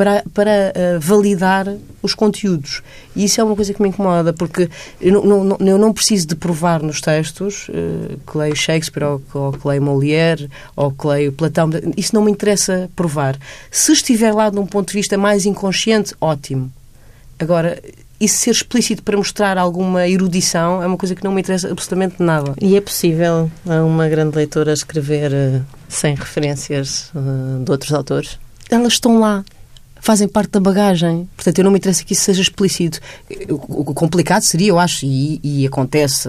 para, 0.01 0.23
para 0.33 0.73
uh, 0.75 0.99
validar 0.99 1.67
os 2.01 2.15
conteúdos. 2.15 2.81
E 3.15 3.25
isso 3.25 3.39
é 3.39 3.43
uma 3.43 3.55
coisa 3.55 3.71
que 3.71 3.79
me 3.79 3.89
incomoda, 3.89 4.33
porque 4.33 4.67
eu 4.99 5.21
não, 5.21 5.43
não, 5.43 5.57
eu 5.59 5.77
não 5.77 5.93
preciso 5.93 6.25
de 6.25 6.35
provar 6.35 6.81
nos 6.81 6.99
textos 6.99 7.69
uh, 7.69 8.19
que 8.25 8.35
leio 8.35 8.55
Shakespeare 8.55 9.03
ou, 9.03 9.21
ou 9.31 9.51
que 9.51 9.67
leio 9.67 9.83
Molière 9.83 10.49
ou 10.75 10.91
que 10.91 11.05
leio 11.05 11.31
Platão. 11.31 11.69
Isso 11.95 12.15
não 12.15 12.23
me 12.23 12.31
interessa 12.31 12.89
provar. 12.95 13.37
Se 13.69 13.91
estiver 13.91 14.33
lá 14.33 14.49
de 14.49 14.57
um 14.57 14.65
ponto 14.65 14.87
de 14.87 14.93
vista 14.95 15.19
mais 15.19 15.45
inconsciente, 15.45 16.15
ótimo. 16.19 16.71
Agora, 17.37 17.79
isso 18.19 18.37
ser 18.37 18.51
explícito 18.51 19.03
para 19.03 19.15
mostrar 19.15 19.55
alguma 19.55 20.07
erudição 20.07 20.81
é 20.81 20.87
uma 20.87 20.97
coisa 20.97 21.13
que 21.13 21.23
não 21.23 21.31
me 21.31 21.41
interessa 21.41 21.69
absolutamente 21.69 22.15
nada. 22.23 22.55
E 22.59 22.75
é 22.75 22.81
possível 22.81 23.51
a 23.69 23.83
uma 23.83 24.09
grande 24.09 24.35
leitora 24.35 24.73
escrever 24.73 25.31
uh, 25.31 25.61
sem 25.87 26.15
referências 26.15 27.11
uh, 27.13 27.63
de 27.63 27.69
outros 27.69 27.93
autores? 27.93 28.39
Elas 28.67 28.93
estão 28.93 29.19
lá 29.19 29.43
fazem 30.01 30.27
parte 30.27 30.51
da 30.51 30.59
bagagem. 30.59 31.29
Portanto, 31.35 31.59
eu 31.59 31.63
não 31.63 31.71
me 31.71 31.77
interessa 31.77 32.03
que 32.03 32.13
isso 32.13 32.23
seja 32.23 32.41
explícito. 32.41 32.99
O, 33.47 33.93
complicado 33.93 34.41
seria, 34.41 34.69
eu 34.69 34.79
acho, 34.79 35.05
e, 35.05 35.39
e, 35.43 35.67
acontece, 35.67 36.27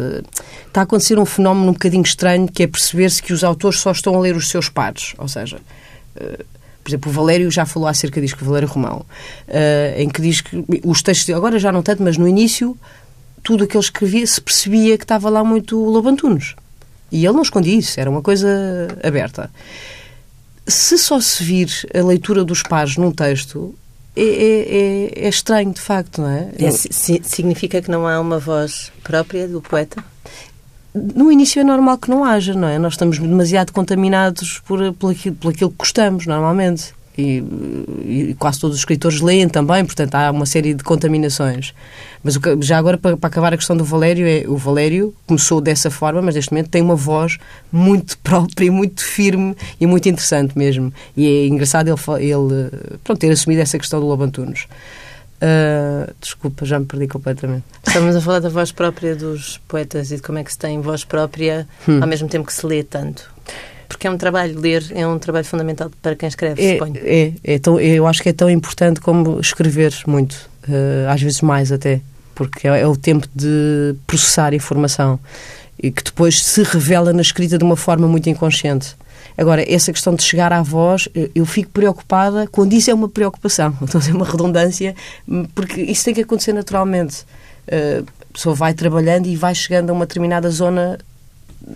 está 0.67 0.83
a 0.83 0.85
acontecer 0.85 1.19
um 1.19 1.25
fenómeno 1.25 1.71
um 1.71 1.73
bocadinho 1.73 2.03
estranho 2.03 2.47
que 2.47 2.63
é 2.63 2.67
perceber-se 2.67 3.23
que 3.23 3.33
os 3.33 3.43
autores 3.43 3.81
só 3.81 3.91
estão 3.91 4.15
a 4.15 4.21
ler 4.21 4.37
os 4.37 4.49
seus 4.49 4.69
pares. 4.69 5.15
Ou 5.17 5.27
seja, 5.27 5.57
uh, 5.57 6.45
por 6.85 6.91
exemplo, 6.91 7.11
o 7.11 7.15
Valério 7.15 7.51
já 7.51 7.65
falou 7.65 7.89
acerca 7.89 8.21
disso, 8.21 8.37
que 8.37 8.43
o 8.43 8.47
Valério 8.47 8.69
Romão, 8.69 9.07
uh, 9.49 9.99
em 10.01 10.09
que 10.09 10.21
diz 10.21 10.43
que 10.43 10.65
os 10.85 11.03
textos, 11.03 11.35
agora 11.35 11.59
já 11.59 11.73
não 11.73 11.83
tanto, 11.83 12.03
mas 12.03 12.19
no 12.19 12.29
início 12.29 12.77
tudo 13.43 13.65
o 13.65 13.67
que 13.67 13.77
ele 13.77 13.85
escrevia 13.85 14.27
se 14.27 14.41
percebia 14.41 14.97
que 14.97 15.05
estava 15.05 15.29
lá 15.29 15.43
muito 15.43 15.83
Lobo 15.83 16.09
Antunes. 16.09 16.55
E 17.11 17.25
ele 17.25 17.35
não 17.35 17.43
escondia 17.43 17.77
isso, 17.77 17.99
era 17.99 18.09
uma 18.09 18.23
coisa 18.23 18.49
aberta. 19.03 19.51
Se 20.67 20.97
só 20.97 21.21
se 21.21 21.43
vir 21.43 21.71
a 21.95 22.03
leitura 22.03 22.45
dos 22.45 22.63
pares 22.63 22.97
num 22.97 23.11
texto, 23.11 23.75
é, 24.15 24.23
é, 24.23 25.23
é, 25.25 25.27
é 25.27 25.29
estranho, 25.29 25.73
de 25.73 25.81
facto, 25.81 26.23
não 26.23 26.29
é? 26.29 26.51
é 26.59 26.71
significa 26.71 27.81
que 27.81 27.91
não 27.91 28.07
há 28.07 28.21
uma 28.21 28.39
voz 28.39 28.93
própria 29.03 29.49
do 29.49 29.61
poeta? 29.61 30.05
No 30.95 31.33
início 31.33 31.61
é 31.61 31.65
normal 31.65 31.97
que 31.97 32.11
não 32.11 32.23
haja, 32.23 32.53
não 32.53 32.69
é? 32.69 32.79
Nós 32.79 32.93
estamos 32.93 33.19
demasiado 33.19 33.73
contaminados 33.73 34.61
por, 34.61 34.93
por, 34.93 35.13
aquilo, 35.13 35.37
por 35.37 35.53
aquilo 35.53 35.71
que 35.71 35.79
gostamos, 35.79 36.27
normalmente. 36.27 36.95
E, 37.17 37.45
e, 38.05 38.37
quase 38.39 38.59
todos 38.59 38.77
os 38.77 38.81
escritores 38.81 39.21
leem 39.21 39.47
também, 39.47 39.85
portanto 39.85 40.15
há 40.15 40.31
uma 40.31 40.47
série 40.47 40.73
de 40.73 40.83
contaminações. 40.83 41.75
Mas 42.25 42.37
o, 42.37 42.41
já 42.61 42.79
agora, 42.79 42.97
para, 42.97 43.17
para, 43.17 43.29
acabar 43.29 43.53
a 43.53 43.57
questão 43.57 43.77
do 43.77 43.85
Valério, 43.85 44.27
é, 44.27 44.45
o 44.47 44.57
Valério 44.57 45.15
começou 45.27 45.61
dessa 45.61 45.91
forma, 45.91 46.23
mas 46.23 46.35
neste 46.35 46.51
momento 46.53 46.71
tem 46.71 46.81
uma 46.81 46.97
voz 46.97 47.39
muito 47.71 48.17
própria, 48.25 48.73
muito 48.73 49.05
firme 49.05 49.55
e 49.79 49.87
muito 49.87 50.09
interessante 50.09 50.57
mesmo. 50.57 50.93
E 51.17 51.27
é 51.27 51.47
engraçado 51.49 51.89
ele, 51.89 52.25
ele 52.25 52.71
pronto, 53.05 53.19
ter 53.19 53.31
assumido 53.31 53.61
essa 53.61 53.79
questão 53.79 54.01
do 54.01 54.07
Lobo 54.07 54.25
Antunes. 54.25 54.67
Uh, 55.43 56.15
desculpa, 56.21 56.65
já 56.65 56.79
me 56.79 56.87
perdi 56.87 57.09
completamente. 57.09 57.65
Estamos 57.85 58.15
a 58.15 58.21
falar 58.21 58.39
da 58.39 58.49
voz 58.49 58.71
própria 58.71 59.17
dos 59.17 59.59
poetas 59.67 60.13
e 60.13 60.17
de 60.17 60.23
como 60.23 60.39
é 60.39 60.45
que 60.45 60.53
se 60.53 60.59
tem 60.59 60.81
voz 60.81 61.05
própria 61.05 61.67
hum. 61.89 62.01
ao 62.01 62.07
mesmo 62.07 62.29
tempo 62.29 62.47
que 62.47 62.55
se 62.55 62.65
lê 62.65 62.85
tanto. 62.85 63.29
Porque 64.03 64.09
é 64.09 64.11
um 64.11 64.19
trabalho, 64.19 64.59
ler 64.59 64.85
é 64.97 65.07
um 65.07 65.17
trabalho 65.17 65.45
fundamental 65.45 65.89
para 66.03 66.17
quem 66.17 66.29
escreve, 66.29 66.61
é, 66.61 66.73
suponho. 66.73 66.95
É, 66.97 67.33
é 67.45 67.59
tão, 67.61 67.79
eu 67.79 68.05
acho 68.05 68.21
que 68.21 68.31
é 68.31 68.33
tão 68.33 68.51
importante 68.51 69.01
como 69.01 69.39
escrever 69.39 69.95
muito, 70.09 70.33
uh, 70.69 71.09
às 71.09 71.23
vezes 71.23 71.41
mais 71.41 71.71
até, 71.71 72.01
porque 72.35 72.67
é, 72.67 72.81
é 72.81 72.87
o 72.89 72.97
tempo 72.97 73.29
de 73.33 73.95
processar 74.05 74.55
informação 74.55 75.21
e 75.81 75.93
que 75.93 76.03
depois 76.03 76.43
se 76.43 76.65
revela 76.65 77.13
na 77.13 77.23
escrita 77.23 77.57
de 77.57 77.63
uma 77.63 77.77
forma 77.77 78.09
muito 78.09 78.29
inconsciente. 78.29 78.97
Agora, 79.39 79.65
essa 79.73 79.93
questão 79.93 80.17
de 80.17 80.25
chegar 80.25 80.53
à 80.53 80.63
voz, 80.63 81.09
eu 81.33 81.47
fico 81.47 81.71
preocupada 81.71 82.49
quando 82.51 82.73
isso 82.73 82.91
é 82.91 82.95
uma 82.95 83.09
preocupação, 83.09 83.73
então 83.83 84.01
é 84.01 84.13
uma 84.13 84.27
redundância, 84.29 84.97
porque 85.55 85.81
isso 85.81 86.05
tem 86.05 86.13
que 86.13 86.23
acontecer 86.23 86.53
naturalmente. 86.53 87.23
Uh, 87.69 88.05
a 88.31 88.33
pessoa 88.33 88.53
vai 88.53 88.75
trabalhando 88.75 89.29
e 89.29 89.37
vai 89.37 89.55
chegando 89.55 89.91
a 89.91 89.93
uma 89.93 90.07
determinada 90.07 90.51
zona 90.51 90.99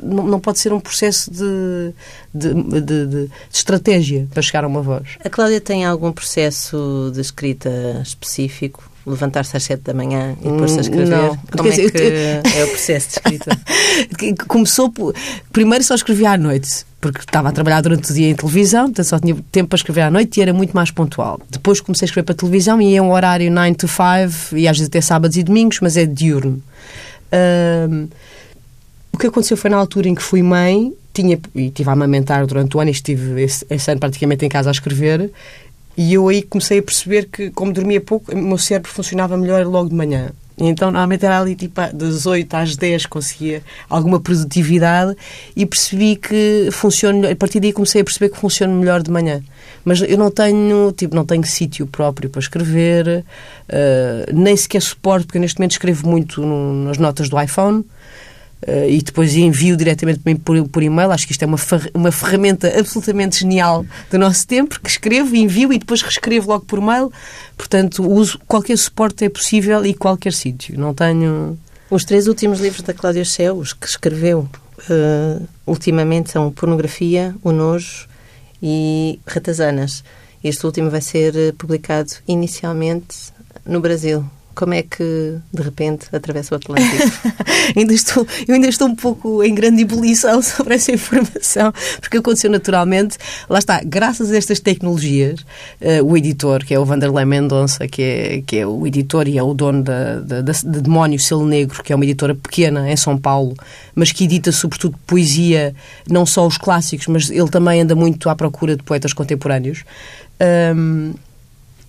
não, 0.03 0.27
não 0.27 0.41
pode 0.41 0.59
ser 0.59 0.73
um 0.73 0.81
processo 0.81 1.31
de, 1.31 1.93
de, 2.35 2.81
de, 2.81 3.07
de, 3.07 3.31
estratégia 3.53 4.27
para 4.33 4.43
chegar 4.43 4.65
a 4.65 4.67
uma 4.67 4.83
voz. 4.83 5.09
A 5.25 5.31
Cláudia 5.31 5.61
tem 5.61 5.85
algum 5.85 6.13
processo 6.13 7.11
de 7.15 7.21
escrita 7.21 8.01
específico? 8.03 8.91
levantar-se 9.07 9.57
às 9.57 9.63
sete 9.63 9.83
da 9.83 9.95
manhã 9.95 10.37
e 10.43 10.49
pôr-se 10.49 10.79
a 10.79 10.81
escrever? 10.81 11.09
Não. 11.09 11.39
Como 11.57 11.69
é 11.69 11.77
que 11.77 12.03
é 12.59 12.65
o 12.65 12.69
processo 12.69 13.09
de 13.09 13.15
escrita? 13.15 14.45
Começou... 14.49 14.91
Por... 14.91 15.15
Primeiro 15.53 15.85
só 15.85 15.95
escrevia 15.95 16.33
à 16.33 16.37
noite, 16.37 16.85
porque 17.01 17.21
estava 17.21 17.51
a 17.51 17.53
trabalhar 17.53 17.81
durante 17.83 18.11
o 18.11 18.15
dia 18.15 18.29
em 18.29 18.35
televisão, 18.35 18.87
portanto 18.87 19.07
só 19.07 19.19
tinha 19.21 19.37
tempo 19.53 19.69
para 19.69 19.77
escrever 19.77 20.01
à 20.03 20.11
noite 20.11 20.39
e 20.39 20.43
era 20.43 20.53
muito 20.53 20.73
mais 20.73 20.91
pontual. 20.91 21.41
Depois 21.49 21.81
comecei 21.81 22.07
a 22.07 22.09
escrever 22.09 22.25
para 22.25 22.33
a 22.33 22.37
televisão 22.37 22.83
e 22.83 22.97
é 22.97 23.01
um 23.01 23.13
horário 23.13 23.51
9 23.51 23.75
to 23.77 23.87
5 23.87 24.57
e 24.57 24.67
às 24.67 24.77
vezes 24.77 24.89
até 24.89 25.01
sábados 25.01 25.37
e 25.37 25.45
domingos, 25.45 25.79
mas 25.81 25.97
é 25.97 26.05
diurno. 26.05 26.61
Um, 27.33 28.09
o 29.17 29.19
que 29.19 29.29
aconteceu 29.29 29.57
foi 29.57 29.71
na 29.71 29.79
altura 29.79 30.11
em 30.11 30.15
que 30.15 30.23
fui 30.23 30.43
mãe, 30.43 30.93
tinha, 31.15 31.41
e 31.55 31.69
estive 31.69 31.89
a 31.89 31.95
amamentar 31.95 32.47
durante 32.47 32.77
o 32.77 32.81
ano 32.81 32.91
e 32.91 32.93
estive 32.93 33.43
esse, 33.43 33.67
esse 33.71 33.91
ano 33.91 33.99
praticamente 33.99 34.45
em 34.45 34.49
casa 34.49 34.69
a 34.69 34.73
escrever, 34.73 35.31
e 35.97 36.13
eu 36.13 36.29
aí 36.29 36.43
comecei 36.43 36.81
a 36.81 36.83
perceber 36.83 37.25
que, 37.25 37.51
como 37.51 37.73
dormia 37.73 37.99
pouco, 37.99 38.31
o 38.31 38.37
meu 38.37 38.59
cérebro 38.59 38.91
funcionava 38.91 39.35
melhor 39.39 39.65
logo 39.65 39.89
de 39.89 39.95
manhã. 39.95 40.33
Então, 40.59 40.91
normalmente 40.91 41.25
era 41.25 41.41
ali 41.41 41.55
tipo 41.55 41.81
das 41.95 42.27
8 42.27 42.55
às 42.55 42.77
10 42.77 43.07
conseguia 43.07 43.63
alguma 43.89 44.21
produtividade 44.21 45.17
e 45.55 45.65
percebi 45.65 46.17
que 46.17 46.69
funciona, 46.71 47.31
a 47.31 47.37
partir 47.37 47.61
daí 47.61 47.73
comecei 47.73 48.03
a 48.03 48.05
perceber 48.05 48.29
que 48.31 48.39
funciona 48.39 48.73
melhor 48.75 49.03
de 49.03 49.11
manhã. 49.11 49.43
Mas 49.83 50.03
eu 50.03 50.19
não 50.19 50.31
tenho, 50.31 50.93
tipo, 50.93 51.15
não 51.15 51.25
tenho 51.25 51.45
sítio 51.45 51.87
próprio 51.87 52.29
para 52.29 52.41
escrever, 52.41 53.25
uh, 53.69 54.35
nem 54.35 54.55
sequer 54.55 54.83
suporte, 54.83 55.27
porque 55.27 55.39
neste 55.39 55.59
momento 55.59 55.73
escrevo 55.73 56.07
muito 56.07 56.43
no, 56.43 56.85
nas 56.85 56.99
notas 56.99 57.31
do 57.31 57.41
iPhone. 57.41 57.83
Uh, 58.67 58.89
e 58.89 59.03
depois 59.03 59.35
envio 59.37 59.77
diretamente 59.77 60.21
por, 60.43 60.69
por 60.69 60.83
e-mail. 60.83 61.11
Acho 61.11 61.27
que 61.27 61.33
isto 61.33 61.43
é 61.43 61.47
uma, 61.47 61.59
uma 61.95 62.11
ferramenta 62.11 62.69
absolutamente 62.79 63.41
genial 63.41 63.85
do 64.11 64.19
nosso 64.19 64.47
tempo, 64.47 64.81
que 64.81 64.89
escrevo, 64.89 65.37
envio 65.37 65.73
e 65.73 65.79
depois 65.79 66.01
reescrevo 66.01 66.49
logo 66.49 66.65
por 66.65 66.81
mail. 66.81 67.13
Portanto, 67.57 68.03
uso 68.09 68.39
qualquer 68.47 68.77
suporte 68.79 69.25
é 69.25 69.29
possível 69.29 69.85
e 69.85 69.93
qualquer 69.95 70.33
sítio. 70.33 70.79
Não 70.79 70.95
tenho. 70.95 71.59
Os 71.91 72.05
três 72.05 72.27
últimos 72.27 72.59
livros 72.59 72.83
da 72.83 72.95
Cláudia 72.95 73.25
Cheu, 73.25 73.57
os 73.59 73.73
que 73.73 73.87
escreveu 73.87 74.49
uh, 74.91 75.49
ultimamente, 75.67 76.31
são 76.31 76.51
Pornografia, 76.51 77.35
O 77.43 77.53
Nojo 77.53 78.09
e 78.63 79.21
Ratazanas. 79.27 80.03
Este 80.43 80.65
último 80.65 80.91
vai 80.91 81.01
ser 81.01 81.37
eh, 81.37 81.53
publicado 81.53 82.13
inicialmente 82.27 83.33
no 83.65 83.81
Brasil. 83.81 84.25
Como 84.57 84.73
é 84.73 84.83
que, 84.83 85.37
de 85.53 85.63
repente, 85.63 86.07
atravessa 86.13 86.55
o 86.55 86.57
Atlântico? 86.57 86.97
ainda 87.77 87.93
estou, 87.93 88.27
eu 88.49 88.55
ainda 88.55 88.69
estou 88.69 88.89
um 88.89 88.97
pouco 88.97 89.45
em 89.45 89.55
grande 89.55 89.83
ebulição 89.83 90.41
sobre 90.41 90.77
essa 90.77 90.91
informação, 90.91 91.75
porque 92.01 92.17
aconteceu 92.17 92.51
naturalmente. 92.51 93.19
Lá 93.51 93.59
está, 93.59 93.83
graças 93.85 94.33
a 94.33 94.37
estas 94.37 94.59
tecnologias, 94.59 95.41
uh, 95.83 96.03
o 96.03 96.17
editor, 96.17 96.65
que 96.65 96.73
é 96.73 96.79
o 96.79 96.87
Vanderlei 96.87 97.27
Mendonça, 97.27 97.87
que 97.87 98.01
é, 98.03 98.43
que 98.47 98.57
é 98.57 98.67
o 98.67 98.87
editor 98.87 99.29
e 99.29 99.37
é 99.37 99.43
o 99.43 99.53
dono 99.53 99.83
da, 99.83 100.21
da, 100.21 100.41
da, 100.41 100.53
de 100.53 100.81
Demónio 100.81 101.21
Selo 101.21 101.45
Negro, 101.45 101.83
que 101.83 101.93
é 101.93 101.97
uma 101.97 102.05
editora 102.07 102.35
pequena 102.35 102.91
em 102.91 102.97
São 102.97 103.19
Paulo, 103.19 103.55
mas 103.95 104.11
que 104.11 104.25
edita 104.25 104.51
sobretudo 104.53 104.99
poesia, 105.07 105.75
não 106.09 106.25
só 106.25 106.47
os 106.47 106.57
clássicos, 106.57 107.09
mas 107.09 107.29
ele 107.29 107.51
também 107.51 107.83
anda 107.83 107.95
muito 107.95 108.31
à 108.31 108.35
procura 108.35 108.75
de 108.75 108.83
poetas 108.83 109.13
contemporâneos. 109.13 109.85
Um, 110.75 111.13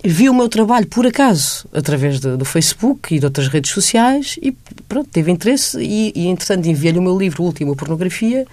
viu 0.10 0.32
o 0.32 0.36
meu 0.36 0.48
trabalho 0.48 0.88
por 0.88 1.06
acaso 1.06 1.68
através 1.74 2.20
do, 2.20 2.38
do, 2.38 2.46
Facebook 2.46 3.14
e 3.14 3.20
de 3.20 3.26
outras 3.26 3.48
redes 3.48 3.72
sociais 3.72 4.40
e 4.42 4.54
pronto, 4.88 5.10
teve 5.10 5.32
interesse 5.32 5.78
e, 5.82 6.14
e 6.16 6.28
entretanto 6.28 6.68
enviei-lhe 6.68 6.98
o 6.98 7.02
meu 7.02 7.18
livro 7.18 7.44
o 7.44 7.46
último, 7.46 7.76
Pornografia, 7.76 8.46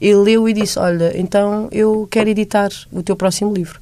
ele 0.00 0.14
leu 0.14 0.48
e 0.48 0.52
disse, 0.52 0.78
olha, 0.78 1.12
então 1.18 1.68
eu 1.72 2.06
quero 2.10 2.30
editar 2.30 2.70
o 2.92 3.02
teu 3.02 3.16
próximo 3.16 3.52
livro. 3.52 3.80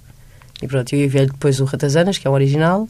E 0.62 0.66
pronto, 0.66 0.92
eu 0.94 1.04
enviei-lhe 1.04 1.30
depois 1.30 1.60
o 1.60 1.64
Ratazanas, 1.64 2.18
que 2.18 2.26
é 2.26 2.30
o 2.30 2.34
original, 2.34 2.88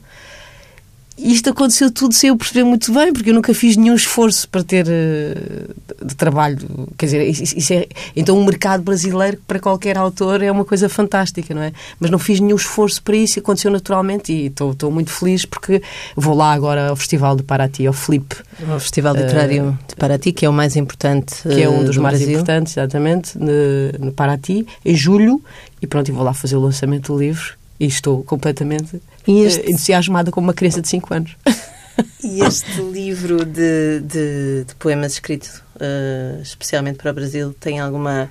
isto 1.18 1.50
aconteceu 1.50 1.90
tudo 1.90 2.14
sem 2.14 2.28
eu 2.28 2.36
perceber 2.36 2.64
muito 2.64 2.92
bem, 2.92 3.12
porque 3.12 3.30
eu 3.30 3.34
nunca 3.34 3.52
fiz 3.52 3.76
nenhum 3.76 3.94
esforço 3.94 4.48
para 4.48 4.62
ter 4.62 4.86
uh, 4.86 6.06
de 6.06 6.14
trabalho. 6.14 6.58
Quer 6.96 7.06
dizer, 7.06 7.28
isso, 7.28 7.58
isso, 7.58 7.72
é, 7.72 7.88
então 8.14 8.36
o 8.36 8.40
um 8.40 8.44
mercado 8.44 8.82
brasileiro 8.82 9.38
para 9.46 9.58
qualquer 9.58 9.98
autor 9.98 10.42
é 10.42 10.50
uma 10.50 10.64
coisa 10.64 10.88
fantástica, 10.88 11.52
não 11.52 11.62
é? 11.62 11.72
Mas 11.98 12.10
não 12.10 12.18
fiz 12.18 12.38
nenhum 12.38 12.56
esforço 12.56 13.02
para 13.02 13.16
isso, 13.16 13.38
aconteceu 13.40 13.70
naturalmente 13.70 14.32
e 14.32 14.46
estou 14.46 14.90
muito 14.90 15.10
feliz 15.10 15.44
porque 15.44 15.82
vou 16.16 16.34
lá 16.34 16.52
agora 16.52 16.90
ao 16.90 16.96
Festival 16.96 17.34
de 17.34 17.42
Paraty, 17.42 17.86
ao 17.86 17.92
Flip. 17.92 18.36
O 18.76 18.78
Festival 18.78 19.14
Literário 19.16 19.70
uh, 19.70 19.78
de 19.88 19.96
Paraty, 19.96 20.32
que 20.32 20.46
é 20.46 20.48
o 20.48 20.52
mais 20.52 20.76
importante. 20.76 21.42
Que 21.42 21.62
é 21.62 21.68
um 21.68 21.84
dos 21.84 21.96
do 21.96 22.02
mais 22.02 22.18
Brasil. 22.18 22.34
importantes, 22.34 22.76
exatamente, 22.76 23.36
no, 23.36 24.06
no 24.06 24.12
Paraty, 24.12 24.64
em 24.84 24.94
julho, 24.94 25.42
e 25.82 25.86
pronto, 25.86 26.08
e 26.08 26.12
vou 26.12 26.22
lá 26.22 26.32
fazer 26.32 26.56
o 26.56 26.60
lançamento 26.60 27.12
do 27.12 27.18
livro 27.18 27.57
e 27.78 27.86
estou 27.86 28.22
completamente 28.24 29.00
e 29.26 29.42
este... 29.42 29.70
entusiasmada 29.70 30.30
como 30.30 30.46
uma 30.46 30.54
criança 30.54 30.80
de 30.80 30.88
5 30.88 31.14
anos. 31.14 31.36
E 32.22 32.42
este 32.42 32.80
livro 32.80 33.44
de, 33.44 34.00
de, 34.00 34.64
de 34.64 34.74
poemas 34.76 35.14
escrito 35.14 35.64
uh, 35.76 36.40
especialmente 36.40 36.96
para 36.96 37.10
o 37.10 37.14
Brasil 37.14 37.52
tem 37.58 37.80
alguma 37.80 38.30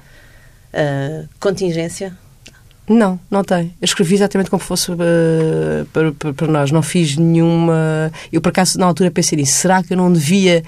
uh, 0.74 1.28
contingência? 1.38 2.18
Não, 2.90 3.20
não 3.30 3.44
tem. 3.44 3.74
Eu 3.82 3.86
escrevi 3.86 4.16
exatamente 4.16 4.50
como 4.50 4.62
fosse 4.62 4.90
uh, 4.92 4.98
para, 5.92 6.12
para, 6.14 6.34
para, 6.34 6.48
nós. 6.48 6.72
Não 6.72 6.82
fiz 6.82 7.18
nenhuma. 7.18 8.12
Eu, 8.32 8.40
por 8.40 8.50
acaso, 8.50 8.80
na 8.80 8.86
altura 8.86 9.12
pensei 9.12 9.38
nisso. 9.38 9.58
Será 9.58 9.84
que 9.84 9.92
eu 9.92 9.98
não 9.98 10.12
devia, 10.12 10.64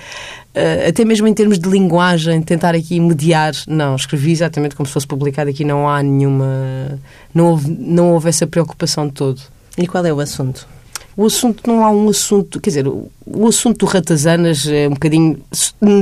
uh, 0.53 0.89
até 0.89 1.05
mesmo 1.05 1.27
em 1.27 1.34
termos 1.34 1.58
de 1.58 1.69
linguagem, 1.69 2.41
tentar 2.41 2.75
aqui 2.75 2.99
mediar? 2.99 3.53
Não, 3.65 3.95
escrevi 3.95 4.32
exatamente 4.32 4.75
como 4.75 4.86
se 4.86 4.91
fosse 4.91 5.08
publicado 5.08 5.49
aqui. 5.49 5.63
Não 5.63 5.88
há 5.88 6.03
nenhuma. 6.03 6.99
Não 7.34 7.51
houve, 7.51 7.71
não 7.79 8.12
houve 8.12 8.27
essa 8.27 8.45
preocupação 8.45 9.08
de 9.08 9.13
todo. 9.13 9.41
E 9.77 9.88
qual 9.88 10.05
é 10.05 10.12
o 10.12 10.19
assunto? 10.19 10.67
O 11.15 11.25
assunto 11.25 11.67
não 11.67 11.84
há 11.84 11.91
um 11.91 12.08
assunto, 12.08 12.62
quer 12.62 12.69
dizer, 12.69 12.88
o, 12.88 13.47
assunto 13.47 13.79
do 13.79 13.86
Ratazanas 13.86 14.65
é 14.67 14.88
um 14.88 14.91
bocadinho 14.91 15.38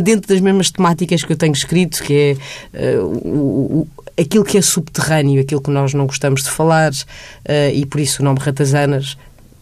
dentro 0.04 0.28
das 0.28 0.40
mesmas 0.40 0.70
temáticas 0.70 1.24
que 1.24 1.34
eu 1.34 1.36
tenho 1.36 1.54
escrito, 1.54 2.04
que 2.04 2.38
é 2.72 2.98
uh, 3.00 3.04
o, 3.04 3.88
aquilo 4.20 4.44
que 4.44 4.58
é 4.58 4.62
subterrâneo, 4.62 5.42
aquilo 5.42 5.62
que 5.62 5.70
nós 5.70 5.94
não 5.94 6.06
gostamos 6.06 6.44
de 6.44 6.50
falar, 6.50 6.92
uh, 6.92 7.74
e 7.74 7.86
por 7.86 8.00
isso 8.00 8.22
o 8.22 8.26
nome 8.26 8.40
Ratazanas, 8.40 9.18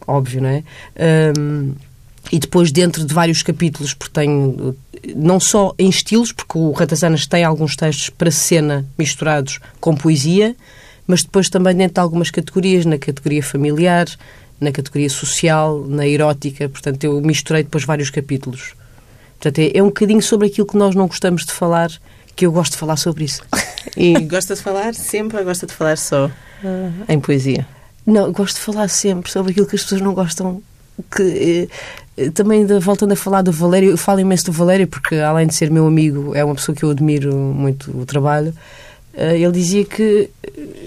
óbvio, 0.07 0.41
não 0.41 0.49
é? 0.49 0.63
Um, 1.37 1.73
e 2.31 2.39
depois 2.39 2.71
dentro 2.71 3.05
de 3.05 3.13
vários 3.13 3.43
capítulos, 3.43 3.93
porque 3.93 4.13
tenho 4.13 4.75
não 5.15 5.39
só 5.39 5.73
em 5.77 5.89
estilos, 5.89 6.31
porque 6.31 6.57
o 6.57 6.71
Ratazanas 6.71 7.27
tem 7.27 7.43
alguns 7.43 7.75
textos 7.75 8.09
para 8.09 8.31
cena 8.31 8.85
misturados 8.97 9.59
com 9.79 9.95
poesia, 9.95 10.55
mas 11.05 11.23
depois 11.23 11.49
também 11.49 11.75
dentro 11.75 11.95
de 11.95 11.99
algumas 11.99 12.31
categorias, 12.31 12.85
na 12.85 12.97
categoria 12.97 13.43
familiar, 13.43 14.07
na 14.59 14.71
categoria 14.71 15.09
social, 15.09 15.85
na 15.85 16.07
erótica, 16.07 16.67
portanto 16.67 17.03
eu 17.03 17.21
misturei 17.21 17.63
depois 17.63 17.83
vários 17.83 18.09
capítulos. 18.09 18.73
Portanto, 19.39 19.59
é, 19.59 19.77
é 19.77 19.83
um 19.83 19.87
bocadinho 19.87 20.21
sobre 20.21 20.47
aquilo 20.47 20.65
que 20.65 20.77
nós 20.77 20.95
não 20.95 21.07
gostamos 21.07 21.45
de 21.45 21.51
falar, 21.51 21.91
que 22.35 22.45
eu 22.45 22.51
gosto 22.51 22.71
de 22.71 22.77
falar 22.77 22.97
sobre 22.97 23.25
isso. 23.25 23.43
E 23.95 24.19
gosta 24.25 24.55
de 24.55 24.61
falar 24.61 24.93
sempre 24.93 25.37
ou 25.37 25.43
gosta 25.43 25.65
de 25.65 25.73
falar 25.73 25.97
só 25.97 26.27
uh, 26.27 26.31
em 27.07 27.19
poesia? 27.19 27.67
Não, 28.05 28.31
gosto 28.31 28.57
de 28.57 28.61
falar 28.61 28.87
sempre 28.87 29.31
sobre 29.31 29.51
aquilo 29.51 29.65
que 29.65 29.75
as 29.75 29.83
pessoas 29.83 30.01
não 30.01 30.13
gostam. 30.13 30.61
Que, 31.13 31.67
eh, 32.17 32.29
também 32.29 32.65
de, 32.65 32.79
voltando 32.79 33.11
a 33.11 33.15
falar 33.15 33.41
do 33.41 33.51
Valério, 33.51 33.89
eu 33.89 33.97
falo 33.97 34.19
imenso 34.19 34.45
do 34.45 34.51
Valério 34.51 34.87
porque, 34.87 35.15
além 35.15 35.47
de 35.47 35.55
ser 35.55 35.69
meu 35.71 35.85
amigo, 35.87 36.33
é 36.35 36.43
uma 36.43 36.55
pessoa 36.55 36.75
que 36.75 36.83
eu 36.83 36.91
admiro 36.91 37.35
muito 37.35 37.91
o 37.97 38.05
trabalho. 38.05 38.53
Uh, 39.13 39.35
ele 39.35 39.51
dizia 39.51 39.83
que, 39.85 40.29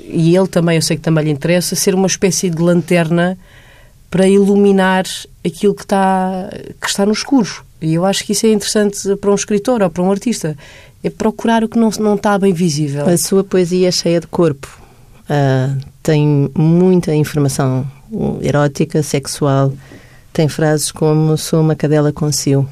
e 0.07 0.37
ele 0.37 0.47
também, 0.47 0.77
eu 0.77 0.83
sei 0.83 0.97
que 0.97 1.03
também 1.03 1.25
lhe 1.25 1.31
interessa, 1.31 1.75
ser 1.75 1.95
uma 1.95 2.07
espécie 2.07 2.49
de 2.49 2.63
lanterna 2.63 3.39
para 4.11 4.29
iluminar 4.29 5.05
aquilo 5.45 5.75
que 5.75 5.83
está, 5.83 6.51
que 6.81 6.87
está 6.87 7.05
no 7.05 7.13
escuro. 7.13 7.65
E 7.81 7.95
eu 7.95 8.05
acho 8.05 8.25
que 8.25 8.33
isso 8.33 8.47
é 8.47 8.51
interessante 8.51 9.17
para 9.17 9.31
um 9.31 9.35
escritor 9.35 9.83
ou 9.83 9.91
para 9.91 10.03
um 10.03 10.11
artista. 10.11 10.57
É 11.03 11.11
procurar 11.11 11.63
o 11.63 11.69
que 11.69 11.79
não, 11.79 11.91
não 12.01 12.15
está 12.15 12.39
bem 12.39 12.53
visível. 12.53 13.09
A 13.09 13.17
sua 13.17 13.45
poesia 13.45 13.89
é 13.89 13.93
cheia 13.93 14.21
de 14.21 14.27
corpo. 14.27 14.69
Uh, 15.25 15.79
tem 16.03 16.51
muita 16.57 17.15
informação 17.15 17.87
erótica, 18.41 19.03
sexual. 19.03 19.73
Tem 20.33 20.49
frases 20.49 20.91
como 20.91 21.37
sou 21.37 21.61
uma 21.61 21.77
cadela 21.77 22.13
com 22.13 22.33
cio. 22.33 22.69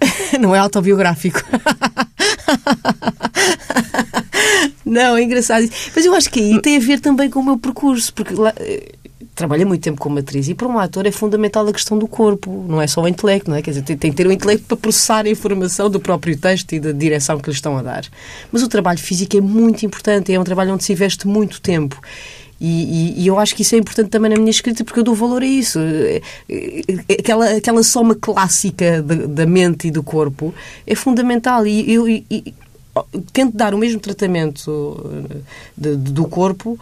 não 0.40 0.54
é 0.54 0.58
autobiográfico. 0.58 1.42
não, 4.84 5.16
é 5.16 5.22
engraçado. 5.22 5.68
Mas 5.94 6.04
eu 6.04 6.14
acho 6.14 6.30
que 6.30 6.40
aí 6.40 6.60
tem 6.60 6.76
a 6.76 6.80
ver 6.80 7.00
também 7.00 7.30
com 7.30 7.40
o 7.40 7.44
meu 7.44 7.58
percurso, 7.58 8.12
porque 8.12 8.34
lá, 8.34 8.52
trabalha 9.36 9.66
muito 9.66 9.82
tempo 9.82 10.00
como 10.00 10.18
atriz 10.18 10.48
e 10.48 10.54
para 10.54 10.66
um 10.66 10.78
ator 10.78 11.06
é 11.06 11.12
fundamental 11.12 11.68
a 11.68 11.72
questão 11.72 11.98
do 11.98 12.08
corpo, 12.08 12.64
não 12.66 12.80
é 12.80 12.86
só 12.86 13.02
o 13.02 13.06
intelecto, 13.06 13.50
não 13.50 13.56
é? 13.56 13.62
Quer 13.62 13.70
dizer, 13.70 13.82
tem, 13.82 13.96
tem 13.96 14.10
que 14.10 14.16
ter 14.16 14.26
o 14.26 14.32
intelecto 14.32 14.64
para 14.66 14.76
processar 14.78 15.26
a 15.26 15.28
informação 15.28 15.90
do 15.90 16.00
próprio 16.00 16.36
texto 16.36 16.72
e 16.72 16.80
da 16.80 16.90
direção 16.90 17.38
que 17.38 17.50
lhe 17.50 17.54
estão 17.54 17.76
a 17.76 17.82
dar. 17.82 18.06
Mas 18.50 18.62
o 18.62 18.68
trabalho 18.68 18.98
físico 18.98 19.36
é 19.36 19.40
muito 19.40 19.84
importante, 19.84 20.32
é 20.32 20.40
um 20.40 20.44
trabalho 20.44 20.72
onde 20.72 20.84
se 20.84 20.92
investe 20.92 21.28
muito 21.28 21.60
tempo. 21.60 22.00
E, 22.58 23.18
e, 23.18 23.22
e, 23.22 23.26
eu 23.26 23.38
acho 23.38 23.54
que 23.54 23.60
isso 23.60 23.74
é 23.74 23.78
importante 23.78 24.08
também 24.08 24.30
na 24.30 24.38
minha 24.38 24.50
escrita 24.50 24.82
porque 24.82 25.00
eu 25.00 25.04
dou 25.04 25.14
valor 25.14 25.42
a 25.42 25.46
isso. 25.46 25.78
É, 25.78 26.22
é, 26.48 27.12
aquela, 27.20 27.50
aquela 27.50 27.82
soma 27.82 28.14
clássica 28.14 29.02
de, 29.02 29.26
da 29.26 29.44
mente 29.44 29.88
e 29.88 29.90
do 29.90 30.02
corpo 30.02 30.54
é 30.86 30.94
fundamental. 30.94 31.66
E 31.66 31.92
eu 31.92 32.06
tento 33.32 33.56
dar 33.56 33.74
o 33.74 33.78
mesmo 33.78 34.00
tratamento 34.00 35.10
de, 35.76 35.96
de, 35.96 36.12
do 36.12 36.26
corpo 36.26 36.78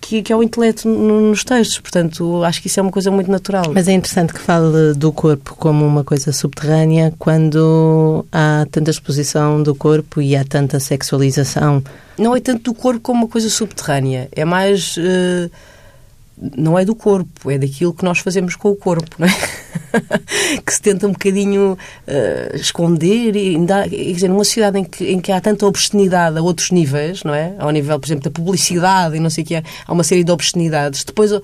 que, 0.00 0.22
que 0.22 0.32
é 0.32 0.36
o 0.36 0.42
intelecto 0.42 0.88
nos 0.88 1.44
textos. 1.44 1.78
Portanto, 1.78 2.42
acho 2.44 2.60
que 2.60 2.68
isso 2.68 2.80
é 2.80 2.82
uma 2.82 2.92
coisa 2.92 3.10
muito 3.10 3.30
natural. 3.30 3.64
Mas 3.72 3.88
é 3.88 3.92
interessante 3.92 4.32
que 4.32 4.40
fale 4.40 4.94
do 4.94 5.12
corpo 5.12 5.54
como 5.56 5.84
uma 5.84 6.04
coisa 6.04 6.32
subterrânea 6.32 7.12
quando 7.18 8.24
há 8.32 8.66
tanta 8.70 8.90
exposição 8.90 9.62
do 9.62 9.74
corpo 9.74 10.20
e 10.20 10.36
há 10.36 10.44
tanta 10.44 10.80
sexualização. 10.80 11.82
Não 12.18 12.34
é 12.34 12.40
tanto 12.40 12.72
do 12.72 12.74
corpo 12.74 13.00
como 13.00 13.20
uma 13.20 13.28
coisa 13.28 13.50
subterrânea. 13.50 14.28
É 14.32 14.44
mais. 14.44 14.96
Uh, 14.96 15.50
não 16.56 16.78
é 16.78 16.84
do 16.84 16.94
corpo, 16.94 17.50
é 17.50 17.58
daquilo 17.58 17.94
que 17.94 18.04
nós 18.04 18.18
fazemos 18.18 18.56
com 18.56 18.70
o 18.70 18.76
corpo, 18.76 19.16
não 19.18 19.26
é? 19.26 19.34
que 20.64 20.74
se 20.74 20.82
tenta 20.82 21.06
um 21.06 21.12
bocadinho 21.12 21.72
uh, 21.72 22.56
esconder 22.56 23.34
e 23.34 23.56
ainda, 23.56 23.88
quer 23.88 24.12
dizer, 24.12 24.28
numa 24.28 24.44
sociedade 24.44 24.78
em 24.78 24.84
que, 24.84 25.04
em 25.04 25.20
que 25.20 25.32
há 25.32 25.40
tanta 25.40 25.66
obscenidade 25.66 26.38
a 26.38 26.42
outros 26.42 26.70
níveis, 26.70 27.24
não 27.24 27.34
é? 27.34 27.54
Ao 27.58 27.70
nível, 27.70 27.98
por 27.98 28.06
exemplo, 28.06 28.24
da 28.24 28.30
publicidade 28.30 29.16
e 29.16 29.20
não 29.20 29.30
sei 29.30 29.44
o 29.44 29.46
que, 29.46 29.54
há 29.54 29.92
uma 29.92 30.04
série 30.04 30.24
de 30.24 30.30
obscenidades. 30.30 31.04
Depois 31.04 31.32
é 31.32 31.40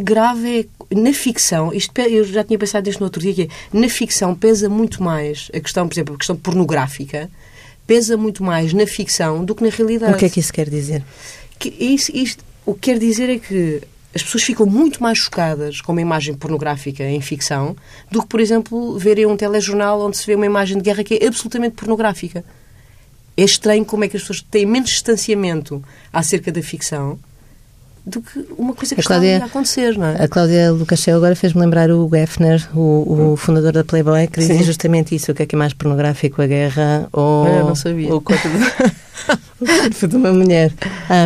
grave 0.00 0.68
é, 0.90 0.94
na 0.94 1.12
ficção, 1.12 1.72
isto, 1.72 1.96
eu 1.98 2.24
já 2.24 2.42
tinha 2.42 2.58
pensado 2.58 2.86
nisto 2.86 3.00
no 3.00 3.06
outro 3.06 3.20
dia, 3.20 3.34
que 3.34 3.42
é, 3.42 3.48
na 3.72 3.88
ficção 3.88 4.34
pesa 4.34 4.68
muito 4.68 5.02
mais 5.02 5.50
a 5.54 5.60
questão, 5.60 5.86
por 5.86 5.94
exemplo, 5.94 6.14
a 6.14 6.18
questão 6.18 6.36
pornográfica, 6.36 7.30
pesa 7.86 8.16
muito 8.16 8.42
mais 8.42 8.72
na 8.72 8.86
ficção 8.86 9.44
do 9.44 9.54
que 9.54 9.62
na 9.62 9.70
realidade. 9.70 10.14
O 10.14 10.16
que 10.16 10.24
é 10.24 10.28
que 10.28 10.40
isso 10.40 10.52
quer 10.52 10.68
dizer? 10.68 11.04
Que 11.58 11.68
isso, 11.68 12.10
isto, 12.14 12.43
o 12.66 12.74
que 12.74 12.92
quer 12.92 12.98
dizer 12.98 13.30
é 13.30 13.38
que 13.38 13.82
as 14.14 14.22
pessoas 14.22 14.44
ficam 14.44 14.64
muito 14.64 15.02
mais 15.02 15.18
chocadas 15.18 15.80
com 15.80 15.92
uma 15.92 16.00
imagem 16.00 16.34
pornográfica 16.34 17.02
em 17.02 17.20
ficção 17.20 17.76
do 18.10 18.22
que, 18.22 18.28
por 18.28 18.40
exemplo, 18.40 18.96
verem 18.98 19.26
um 19.26 19.36
telejornal 19.36 20.00
onde 20.00 20.16
se 20.16 20.26
vê 20.26 20.36
uma 20.36 20.46
imagem 20.46 20.78
de 20.78 20.84
guerra 20.84 21.02
que 21.02 21.14
é 21.14 21.26
absolutamente 21.26 21.74
pornográfica. 21.74 22.44
É 23.36 23.42
estranho 23.42 23.84
como 23.84 24.04
é 24.04 24.08
que 24.08 24.16
as 24.16 24.22
pessoas 24.22 24.40
têm 24.40 24.64
menos 24.64 24.90
distanciamento 24.90 25.82
acerca 26.12 26.52
da 26.52 26.62
ficção 26.62 27.18
do 28.06 28.20
que 28.20 28.46
uma 28.58 28.74
coisa 28.74 28.94
que 28.94 29.00
a 29.00 29.04
Cláudia, 29.04 29.34
está 29.34 29.46
a 29.46 29.48
acontecer, 29.48 29.96
não 29.96 30.06
é? 30.06 30.24
A 30.24 30.28
Cláudia 30.28 30.70
Lucachel 30.70 31.16
agora 31.16 31.34
fez-me 31.34 31.60
lembrar 31.60 31.90
o 31.90 32.08
Geffner, 32.08 32.68
o, 32.74 33.32
o, 33.32 33.36
fundador 33.36 33.72
da 33.72 33.82
Playboy, 33.82 34.26
que 34.26 34.40
dizia 34.40 34.62
justamente 34.62 35.14
isso, 35.14 35.32
o 35.32 35.34
que 35.34 35.42
é 35.42 35.46
que 35.46 35.54
é 35.54 35.58
mais 35.58 35.72
pornográfico, 35.72 36.42
a 36.42 36.46
guerra 36.46 37.08
ou 37.12 37.46
Eu 37.46 37.64
não 37.64 37.74
sabia. 37.74 38.14
o 38.14 38.20
corpo 38.20 38.46
de, 38.46 40.06
de 40.06 40.16
uma 40.16 40.32
mulher. 40.32 40.70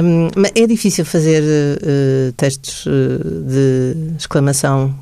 Um, 0.04 0.28
é 0.54 0.66
difícil 0.66 1.04
fazer 1.04 1.42
uh, 1.42 2.32
textos 2.36 2.86
uh, 2.86 2.90
de 2.90 4.14
exclamação 4.16 4.94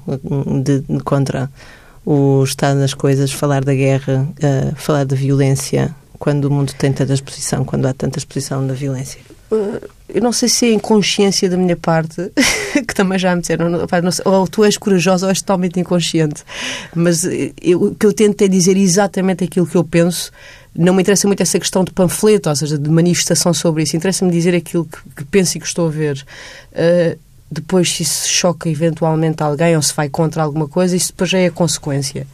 de, 0.64 0.80
de, 0.80 1.00
contra 1.00 1.50
o 2.06 2.42
estado 2.42 2.80
das 2.80 2.94
coisas, 2.94 3.32
falar 3.32 3.62
da 3.62 3.74
guerra, 3.74 4.26
uh, 4.42 4.74
falar 4.76 5.04
da 5.04 5.14
violência, 5.14 5.94
quando 6.18 6.46
o 6.46 6.50
mundo 6.50 6.72
tem 6.78 6.90
tanta 6.90 7.12
exposição, 7.12 7.66
quando 7.66 7.84
há 7.84 7.92
tanta 7.92 8.18
exposição 8.18 8.66
da 8.66 8.72
violência 8.72 9.20
eu 10.08 10.22
não 10.22 10.32
sei 10.32 10.48
se 10.48 10.66
é 10.66 10.72
inconsciência 10.72 11.48
da 11.48 11.56
minha 11.56 11.76
parte, 11.76 12.30
que 12.86 12.94
também 12.94 13.18
já 13.18 13.34
me 13.34 13.40
disseram, 13.40 13.66
ou 14.24 14.46
tu 14.46 14.64
és 14.64 14.76
corajosa 14.76 15.26
ou 15.26 15.30
és 15.30 15.40
totalmente 15.40 15.80
inconsciente. 15.80 16.44
Mas 16.94 17.24
eu, 17.60 17.82
o 17.82 17.94
que 17.94 18.06
eu 18.06 18.12
tento 18.12 18.42
é 18.42 18.48
dizer 18.48 18.76
exatamente 18.76 19.44
aquilo 19.44 19.66
que 19.66 19.76
eu 19.76 19.84
penso. 19.84 20.30
Não 20.74 20.94
me 20.94 21.02
interessa 21.02 21.26
muito 21.26 21.42
essa 21.42 21.58
questão 21.58 21.82
de 21.82 21.90
panfleto, 21.90 22.48
ou 22.48 22.56
seja, 22.56 22.78
de 22.78 22.90
manifestação 22.90 23.52
sobre 23.54 23.82
isso. 23.82 23.96
Interessa-me 23.96 24.30
dizer 24.30 24.54
aquilo 24.54 24.84
que, 24.84 24.98
que, 25.16 25.24
penso 25.24 25.56
e 25.56 25.60
que 25.60 25.66
estou 25.66 25.88
a 25.88 25.90
ver. 25.90 26.24
Uh, 26.72 27.18
depois, 27.50 27.90
se 27.92 28.02
isso 28.02 28.28
choca 28.28 28.68
eventualmente 28.68 29.42
alguém 29.42 29.74
ou 29.74 29.82
se 29.82 29.94
vai 29.94 30.08
contra 30.08 30.42
alguma 30.42 30.68
coisa, 30.68 30.94
isso 30.94 31.12
depois 31.12 31.30
já 31.30 31.38
é 31.38 31.46
a 31.46 31.50
consequência. 31.50 32.26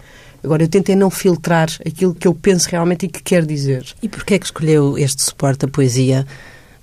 Agora, 0.42 0.64
eu 0.64 0.68
tentei 0.68 0.96
não 0.96 1.08
filtrar 1.08 1.68
aquilo 1.86 2.14
que 2.14 2.26
eu 2.26 2.34
penso 2.34 2.68
realmente 2.68 3.06
e 3.06 3.08
que 3.08 3.22
quero 3.22 3.46
dizer. 3.46 3.86
E 4.02 4.08
porquê 4.08 4.34
é 4.34 4.38
que 4.38 4.46
escolheu 4.46 4.98
este 4.98 5.22
suporte, 5.22 5.64
a 5.64 5.68
poesia? 5.68 6.26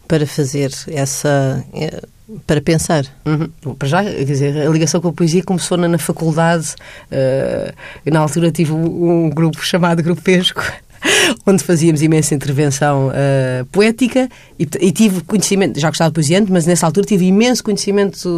Para 0.10 0.26
fazer 0.26 0.72
essa. 0.88 1.64
Eh, 1.72 2.02
para 2.46 2.62
pensar. 2.62 3.06
Uhum. 3.26 3.76
Para 3.76 3.88
já, 3.88 4.04
quer 4.04 4.24
dizer, 4.24 4.68
a 4.68 4.70
ligação 4.70 5.00
com 5.00 5.08
a 5.08 5.14
poesia 5.14 5.44
começou 5.44 5.78
na, 5.78 5.88
na 5.88 5.98
faculdade. 5.98 6.76
Uh, 7.12 8.12
na 8.12 8.20
altura 8.20 8.52
tive 8.52 8.72
um, 8.74 9.30
grupo 9.30 9.64
chamado 9.64 10.04
Grupo 10.04 10.22
Pesco, 10.22 10.62
onde 11.46 11.64
fazíamos 11.64 12.02
imensa 12.02 12.36
intervenção 12.36 13.10
uh, 13.10 13.66
poética 13.68 14.30
e, 14.60 14.68
e, 14.80 14.92
tive 14.92 15.22
conhecimento, 15.22 15.80
já 15.80 15.90
gostava 15.90 16.12
de 16.12 16.16
poesia 16.16 16.44
mas 16.50 16.68
nessa 16.68 16.86
altura 16.86 17.08
tive 17.08 17.26
imenso 17.26 17.64
conhecimento 17.64 18.30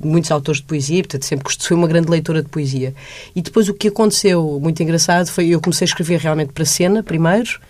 de 0.00 0.06
muitos 0.06 0.30
autores 0.30 0.60
de 0.60 0.66
poesia, 0.66 1.02
portanto 1.02 1.24
sempre 1.24 1.52
fui 1.60 1.76
uma 1.76 1.86
grande 1.86 2.08
leitora 2.08 2.42
de 2.42 2.48
poesia. 2.48 2.94
E 3.36 3.42
depois 3.42 3.68
o 3.68 3.74
que 3.74 3.88
aconteceu, 3.88 4.58
muito 4.60 4.82
engraçado, 4.82 5.28
foi 5.28 5.48
eu 5.48 5.60
comecei 5.60 5.84
a 5.84 5.88
escrever 5.88 6.18
realmente 6.18 6.52
para 6.52 6.64
cena, 6.64 7.02
primeiro, 7.02 7.60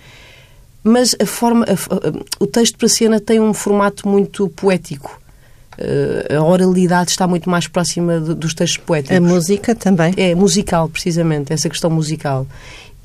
mas 0.83 1.15
a 1.21 1.27
forma, 1.27 1.65
a, 1.65 1.73
a, 1.73 2.45
o 2.45 2.47
texto 2.47 2.77
para 2.77 2.89
cena 2.89 3.21
tem 3.21 3.41
um 3.41 3.55
formato 3.55 4.09
muito 4.09 4.49
poético. 4.49 5.21
Uh, 5.79 6.37
a 6.37 6.45
oralidade 6.45 7.11
está 7.11 7.27
muito 7.27 7.49
mais 7.49 7.67
próxima 7.67 8.21
dos 8.21 8.53
textos 8.53 8.85
poéticos. 8.85 9.17
A 9.17 9.21
música 9.21 9.75
também? 9.75 10.13
É, 10.17 10.35
musical, 10.35 10.89
precisamente, 10.89 11.53
essa 11.53 11.69
questão 11.69 11.91
musical. 11.91 12.47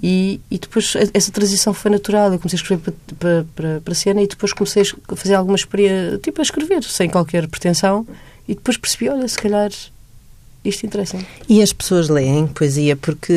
E, 0.02 0.40
e 0.52 0.60
depois 0.60 0.94
essa 1.14 1.32
transição 1.32 1.74
foi 1.74 1.90
natural. 1.90 2.32
Eu 2.32 2.40
comecei 2.40 2.58
a 2.58 2.62
escrever 2.62 2.82
para, 2.82 3.16
para, 3.18 3.46
para, 3.56 3.82
para 3.82 3.94
cena 3.96 4.22
e 4.22 4.28
depois 4.28 4.54
comecei 4.54 4.84
a 4.84 5.16
fazer 5.16 5.36
alguma 5.36 5.56
experiência, 5.56 6.20
tipo 6.20 6.42
a 6.42 6.44
escrever, 6.44 6.84
sem 6.84 7.10
qualquer 7.10 7.48
pretensão. 7.48 8.06
E 8.48 8.54
depois 8.54 8.78
percebi, 8.78 9.10
olha, 9.10 9.28
se 9.28 9.38
calhar 9.38 9.72
isto 10.70 10.86
interessa. 10.86 11.18
E 11.48 11.62
as 11.62 11.72
pessoas 11.74 12.10
leem 12.10 12.48
poesia 12.48 12.96
porque 12.96 13.34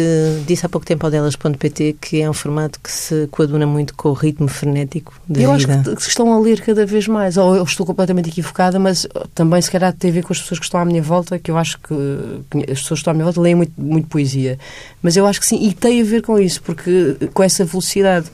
disse 0.46 0.64
há 0.64 0.68
pouco 0.68 0.86
tempo 0.86 1.06
ao 1.06 1.10
delas.pt 1.10 1.96
que 2.00 2.20
é 2.20 2.28
um 2.28 2.32
formato 2.32 2.80
que 2.80 2.90
se 2.90 3.28
coaduna 3.30 3.66
muito 3.66 3.94
com 3.94 4.10
o 4.10 4.12
ritmo 4.12 4.48
frenético 4.48 5.14
da 5.28 5.40
eu 5.40 5.54
vida. 5.54 5.80
Acho 5.80 5.96
que 5.96 6.02
estão 6.02 6.32
a 6.32 6.40
ler 6.40 6.60
cada 6.60 6.84
vez 6.86 7.06
mais, 7.06 7.36
ou 7.36 7.54
eu 7.54 7.64
estou 7.64 7.86
completamente 7.86 8.28
equivocada, 8.28 8.78
mas 8.78 9.06
também 9.34 9.60
se 9.60 9.70
calhar 9.70 9.92
tem 9.92 10.10
a 10.10 10.14
ver 10.14 10.22
com 10.22 10.32
as 10.32 10.40
pessoas 10.40 10.58
que 10.58 10.64
estão 10.64 10.80
à 10.80 10.84
minha 10.84 11.02
volta, 11.02 11.38
que 11.38 11.50
eu 11.50 11.56
acho 11.56 11.78
que 11.78 11.94
as 12.70 12.80
pessoas 12.80 12.88
que 12.88 12.94
estão 12.94 13.12
à 13.12 13.14
minha 13.14 13.24
volta 13.24 13.40
leem 13.40 13.54
muito, 13.54 13.72
muito 13.76 14.08
poesia. 14.08 14.58
Mas 15.02 15.16
eu 15.16 15.26
acho 15.26 15.40
que 15.40 15.46
sim, 15.46 15.62
e 15.62 15.72
tem 15.72 16.00
a 16.00 16.04
ver 16.04 16.22
com 16.22 16.38
isso, 16.38 16.62
porque 16.62 17.16
com 17.32 17.42
essa 17.42 17.64
velocidade. 17.64 18.26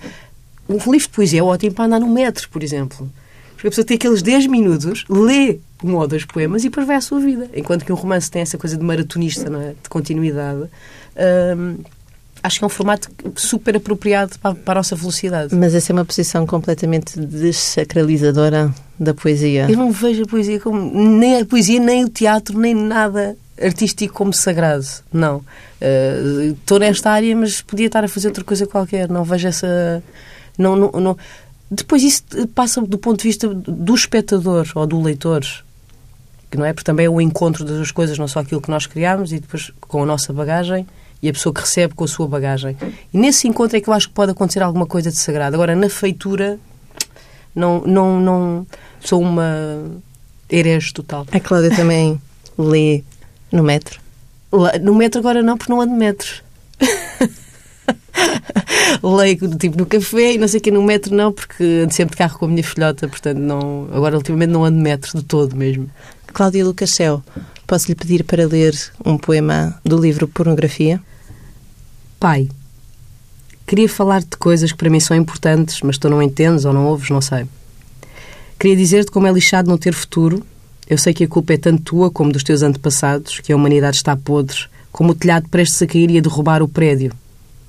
Um 0.69 0.75
livro 0.77 0.99
de 0.99 1.09
poesia 1.11 1.41
é 1.41 1.43
ótimo 1.45 1.75
para 1.75 1.85
andar 1.85 2.01
no 2.01 2.09
metro, 2.09 2.49
por 2.49 2.63
exemplo. 2.63 3.09
Porque 3.57 3.69
a 3.69 3.71
pessoa 3.71 3.85
tem 3.85 3.97
aqueles 3.97 4.23
10 4.23 4.47
minutos, 4.47 5.05
lê 5.09 5.59
um 5.83 5.95
ou 5.95 6.07
dois 6.07 6.25
poemas 6.25 6.63
e 6.63 6.69
depois 6.69 6.87
vai 6.87 6.97
à 6.97 7.01
sua 7.01 7.19
vida. 7.21 7.49
Enquanto 7.55 7.85
que 7.85 7.93
um 7.93 7.97
romance 7.97 8.31
tem 8.31 8.43
essa 8.43 8.59
coisa 8.59 8.77
de 8.77 8.85
maratonista, 8.85 9.51
não 9.51 9.61
é? 9.61 9.75
de 9.83 9.89
continuidade. 9.89 10.69
Hum, 11.57 11.79
acho 12.43 12.59
que 12.59 12.65
é 12.65 12.67
um 12.67 12.71
formato 12.71 13.11
super 13.35 13.77
apropriado 13.77 14.39
para, 14.39 14.55
para, 14.55 14.75
a 14.75 14.81
nossa 14.81 14.95
velocidade. 14.95 15.55
Mas 15.55 15.75
essa 15.75 15.91
é 15.91 15.95
uma 15.95 16.05
posição 16.05 16.47
completamente 16.47 17.19
desacralizadora 17.19 18.73
da 18.99 19.15
poesia. 19.15 19.67
Eu 19.69 19.77
não 19.77 19.91
vejo 19.91 20.23
a 20.23 20.27
poesia 20.27 20.61
como. 20.61 20.79
nem 21.19 21.41
a 21.41 21.45
poesia, 21.45 21.81
nem 21.81 22.05
o 22.05 22.09
teatro, 22.09 22.59
nem 22.59 22.75
nada 22.75 23.37
artístico 23.61 24.15
como 24.15 24.33
sagrado. 24.33 24.87
Não. 25.13 25.39
Uh, 25.81 26.53
estou 26.53 26.79
nesta 26.79 27.11
área, 27.11 27.35
mas 27.35 27.63
podia 27.63 27.87
estar 27.87 28.05
a 28.05 28.09
fazer 28.09 28.29
outra 28.29 28.45
coisa 28.45 28.67
qualquer. 28.67 29.09
Não 29.09 29.25
vejo 29.25 29.49
essa. 29.49 30.03
Não, 30.59 30.77
não, 30.77 30.91
não. 30.93 31.17
Depois 31.71 32.03
isso 32.03 32.23
passa 32.55 32.81
do 32.81 32.99
ponto 32.99 33.19
de 33.19 33.25
vista 33.25 33.49
do 33.49 33.95
espectador 33.95 34.67
ou 34.75 34.87
do 34.87 35.01
leitor. 35.01 35.45
Que 36.51 36.57
não 36.57 36.65
é? 36.65 36.73
Porque 36.73 36.85
também 36.85 37.07
é 37.07 37.11
o 37.11 37.21
encontro 37.21 37.65
das 37.65 37.77
duas 37.77 37.91
coisas, 37.91 38.19
não 38.19 38.29
só 38.29 38.41
aquilo 38.41 38.61
que 38.61 38.71
nós 38.71 38.87
criamos 38.87 39.33
e 39.33 39.41
depois 39.41 39.73
com 39.81 40.03
a 40.03 40.07
nossa 40.07 40.33
bagagem 40.33 40.87
e 41.23 41.29
a 41.29 41.33
pessoa 41.33 41.53
que 41.53 41.61
recebe 41.61 41.95
com 41.95 42.05
a 42.05 42.09
sua 42.09 42.29
bagagem. 42.29 42.77
E 43.13 43.19
nesse 43.19 43.49
encontro 43.49 43.77
é 43.77 43.81
que 43.81 43.89
eu 43.89 43.95
acho 43.95 44.09
que 44.09 44.15
pode 44.15 44.33
acontecer 44.33 44.63
alguma 44.63 44.87
coisa 44.87 45.11
de 45.11 45.17
sagrado. 45.17 45.57
Agora, 45.57 45.75
na 45.75 45.89
feitura, 45.89 46.59
não, 47.55 47.81
não, 47.81 48.21
não 48.21 48.67
sou 49.01 49.21
uma 49.21 49.83
herege 50.49 50.93
total. 50.93 51.27
A 51.33 51.41
Cláudia 51.41 51.75
também 51.75 52.21
lê 52.57 53.03
no 53.51 53.63
metro? 53.63 54.01
No 54.81 54.95
metro 54.95 55.19
agora 55.19 55.43
não, 55.43 55.57
porque 55.57 55.73
não 55.73 55.81
ando 55.81 55.95
metros. 55.95 56.43
Leio 59.03 59.57
tipo 59.57 59.77
no 59.77 59.87
café 59.87 60.35
e 60.35 60.39
não 60.39 60.49
sei 60.49 60.59
o 60.59 60.63
que 60.63 60.71
no 60.71 60.83
metro 60.83 61.15
não, 61.15 61.33
porque 61.33 61.63
ando 61.85 61.93
sempre 61.93 62.15
de 62.15 62.19
carro 62.19 62.39
com 62.39 62.47
a 62.47 62.49
minha 62.49 62.65
filhota, 62.65 63.09
portanto 63.09 63.39
não, 63.39 63.89
agora 63.93 64.17
ultimamente 64.17 64.51
não 64.51 64.65
ando 64.65 64.79
metro 64.79 65.19
de 65.19 65.25
todo 65.25 65.55
mesmo. 65.57 65.91
Cláudia 66.33 66.65
Lucas 66.65 66.91
Céu, 66.91 67.23
posso 67.67 67.89
lhe 67.89 67.95
pedir 67.95 68.25
para 68.25 68.47
ler 68.47 68.75
um 69.05 69.17
poema 69.17 69.79
do 69.85 70.01
livro 70.01 70.29
Pornografia? 70.29 71.01
Pai, 72.19 72.49
queria 73.67 73.89
falar 73.89 74.21
de 74.21 74.37
coisas 74.39 74.73
que 74.73 74.79
para 74.79 74.91
mim 74.91 75.01
são 75.01 75.17
importantes, 75.17 75.81
mas 75.83 75.99
tu 75.99 76.09
não 76.09 76.23
entendes 76.23 76.65
ou 76.65 76.73
não 76.73 76.87
ouves, 76.87 77.11
não 77.11 77.21
sei. 77.21 77.47
Queria 78.59 78.77
dizer-te 78.77 79.11
como 79.11 79.27
é 79.27 79.33
lixado 79.33 79.69
não 79.69 79.77
ter 79.77 79.93
futuro 79.93 80.45
eu 80.89 80.97
sei 80.97 81.13
que 81.13 81.25
a 81.25 81.29
culpa 81.29 81.55
é 81.55 81.57
tanto 81.57 81.83
tua 81.83 82.11
como 82.11 82.33
dos 82.33 82.45
teus 82.45 82.63
antepassados, 82.63 83.41
que 83.41 83.53
a 83.53 83.57
humanidade 83.57 83.97
está 83.97 84.17
podre, 84.17 84.67
como 84.93 85.11
o 85.11 85.15
telhado 85.15 85.49
prestes 85.49 85.83
a 85.83 85.87
cair 85.87 86.11
e 86.11 86.19
a 86.19 86.21
derrubar 86.21 86.63
o 86.63 86.69
prédio. 86.69 87.13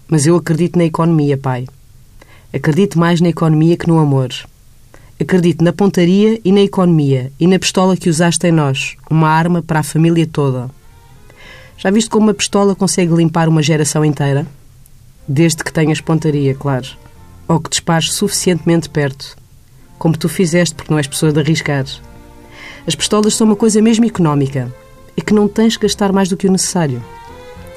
Mas 0.08 0.26
eu 0.26 0.36
acredito 0.36 0.78
na 0.78 0.86
economia, 0.86 1.38
pai. 1.38 1.68
Acredito 2.54 2.98
mais 2.98 3.20
na 3.20 3.30
economia 3.30 3.76
que 3.76 3.88
no 3.88 4.00
amor. 4.00 4.30
Acredito 5.20 5.64
na 5.64 5.74
pontaria 5.74 6.40
e 6.46 6.52
na 6.52 6.62
economia 6.62 7.32
e 7.40 7.48
na 7.48 7.60
pistola 7.60 7.98
que 7.98 8.10
usaste 8.10 8.48
em 8.48 8.52
nós, 8.52 8.96
uma 9.10 9.28
arma 9.28 9.62
para 9.62 9.80
a 9.80 9.84
família 9.84 10.28
toda. 10.28 10.70
Já 11.78 11.92
viste 11.92 12.10
como 12.10 12.28
uma 12.28 12.34
pistola 12.34 12.76
consegue 12.76 13.14
limpar 13.14 13.50
uma 13.50 13.62
geração 13.62 14.06
inteira? 14.06 14.48
Desde 15.28 15.64
que 15.64 15.74
tenhas 15.74 16.00
pontaria, 16.00 16.56
claro. 16.56 16.88
Ou 17.48 17.60
que 17.60 17.70
dispares 17.70 18.14
suficientemente 18.14 18.90
perto. 18.90 19.36
Como 20.00 20.18
tu 20.18 20.30
fizeste, 20.30 20.76
porque 20.76 20.92
não 20.92 21.00
és 21.00 21.08
pessoa 21.08 21.34
de 21.34 21.40
arriscar. 21.40 21.86
As 22.86 22.96
pistolas 22.96 23.36
são 23.36 23.48
uma 23.48 23.56
coisa 23.56 23.82
mesmo 23.82 24.06
económica 24.06 24.74
e 25.18 25.22
que 25.22 25.34
não 25.34 25.48
tens 25.48 25.76
que 25.76 25.84
gastar 25.84 26.14
mais 26.14 26.30
do 26.30 26.38
que 26.38 26.48
o 26.48 26.52
necessário. 26.52 27.04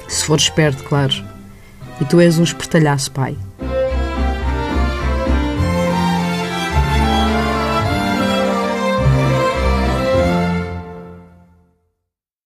Se 0.07 0.23
for 0.23 0.37
esperto, 0.37 0.83
claro. 0.83 1.30
E 2.01 2.05
tu 2.05 2.19
és 2.19 2.39
um 2.39 2.43
espertalhaço, 2.43 3.11
pai. 3.11 3.37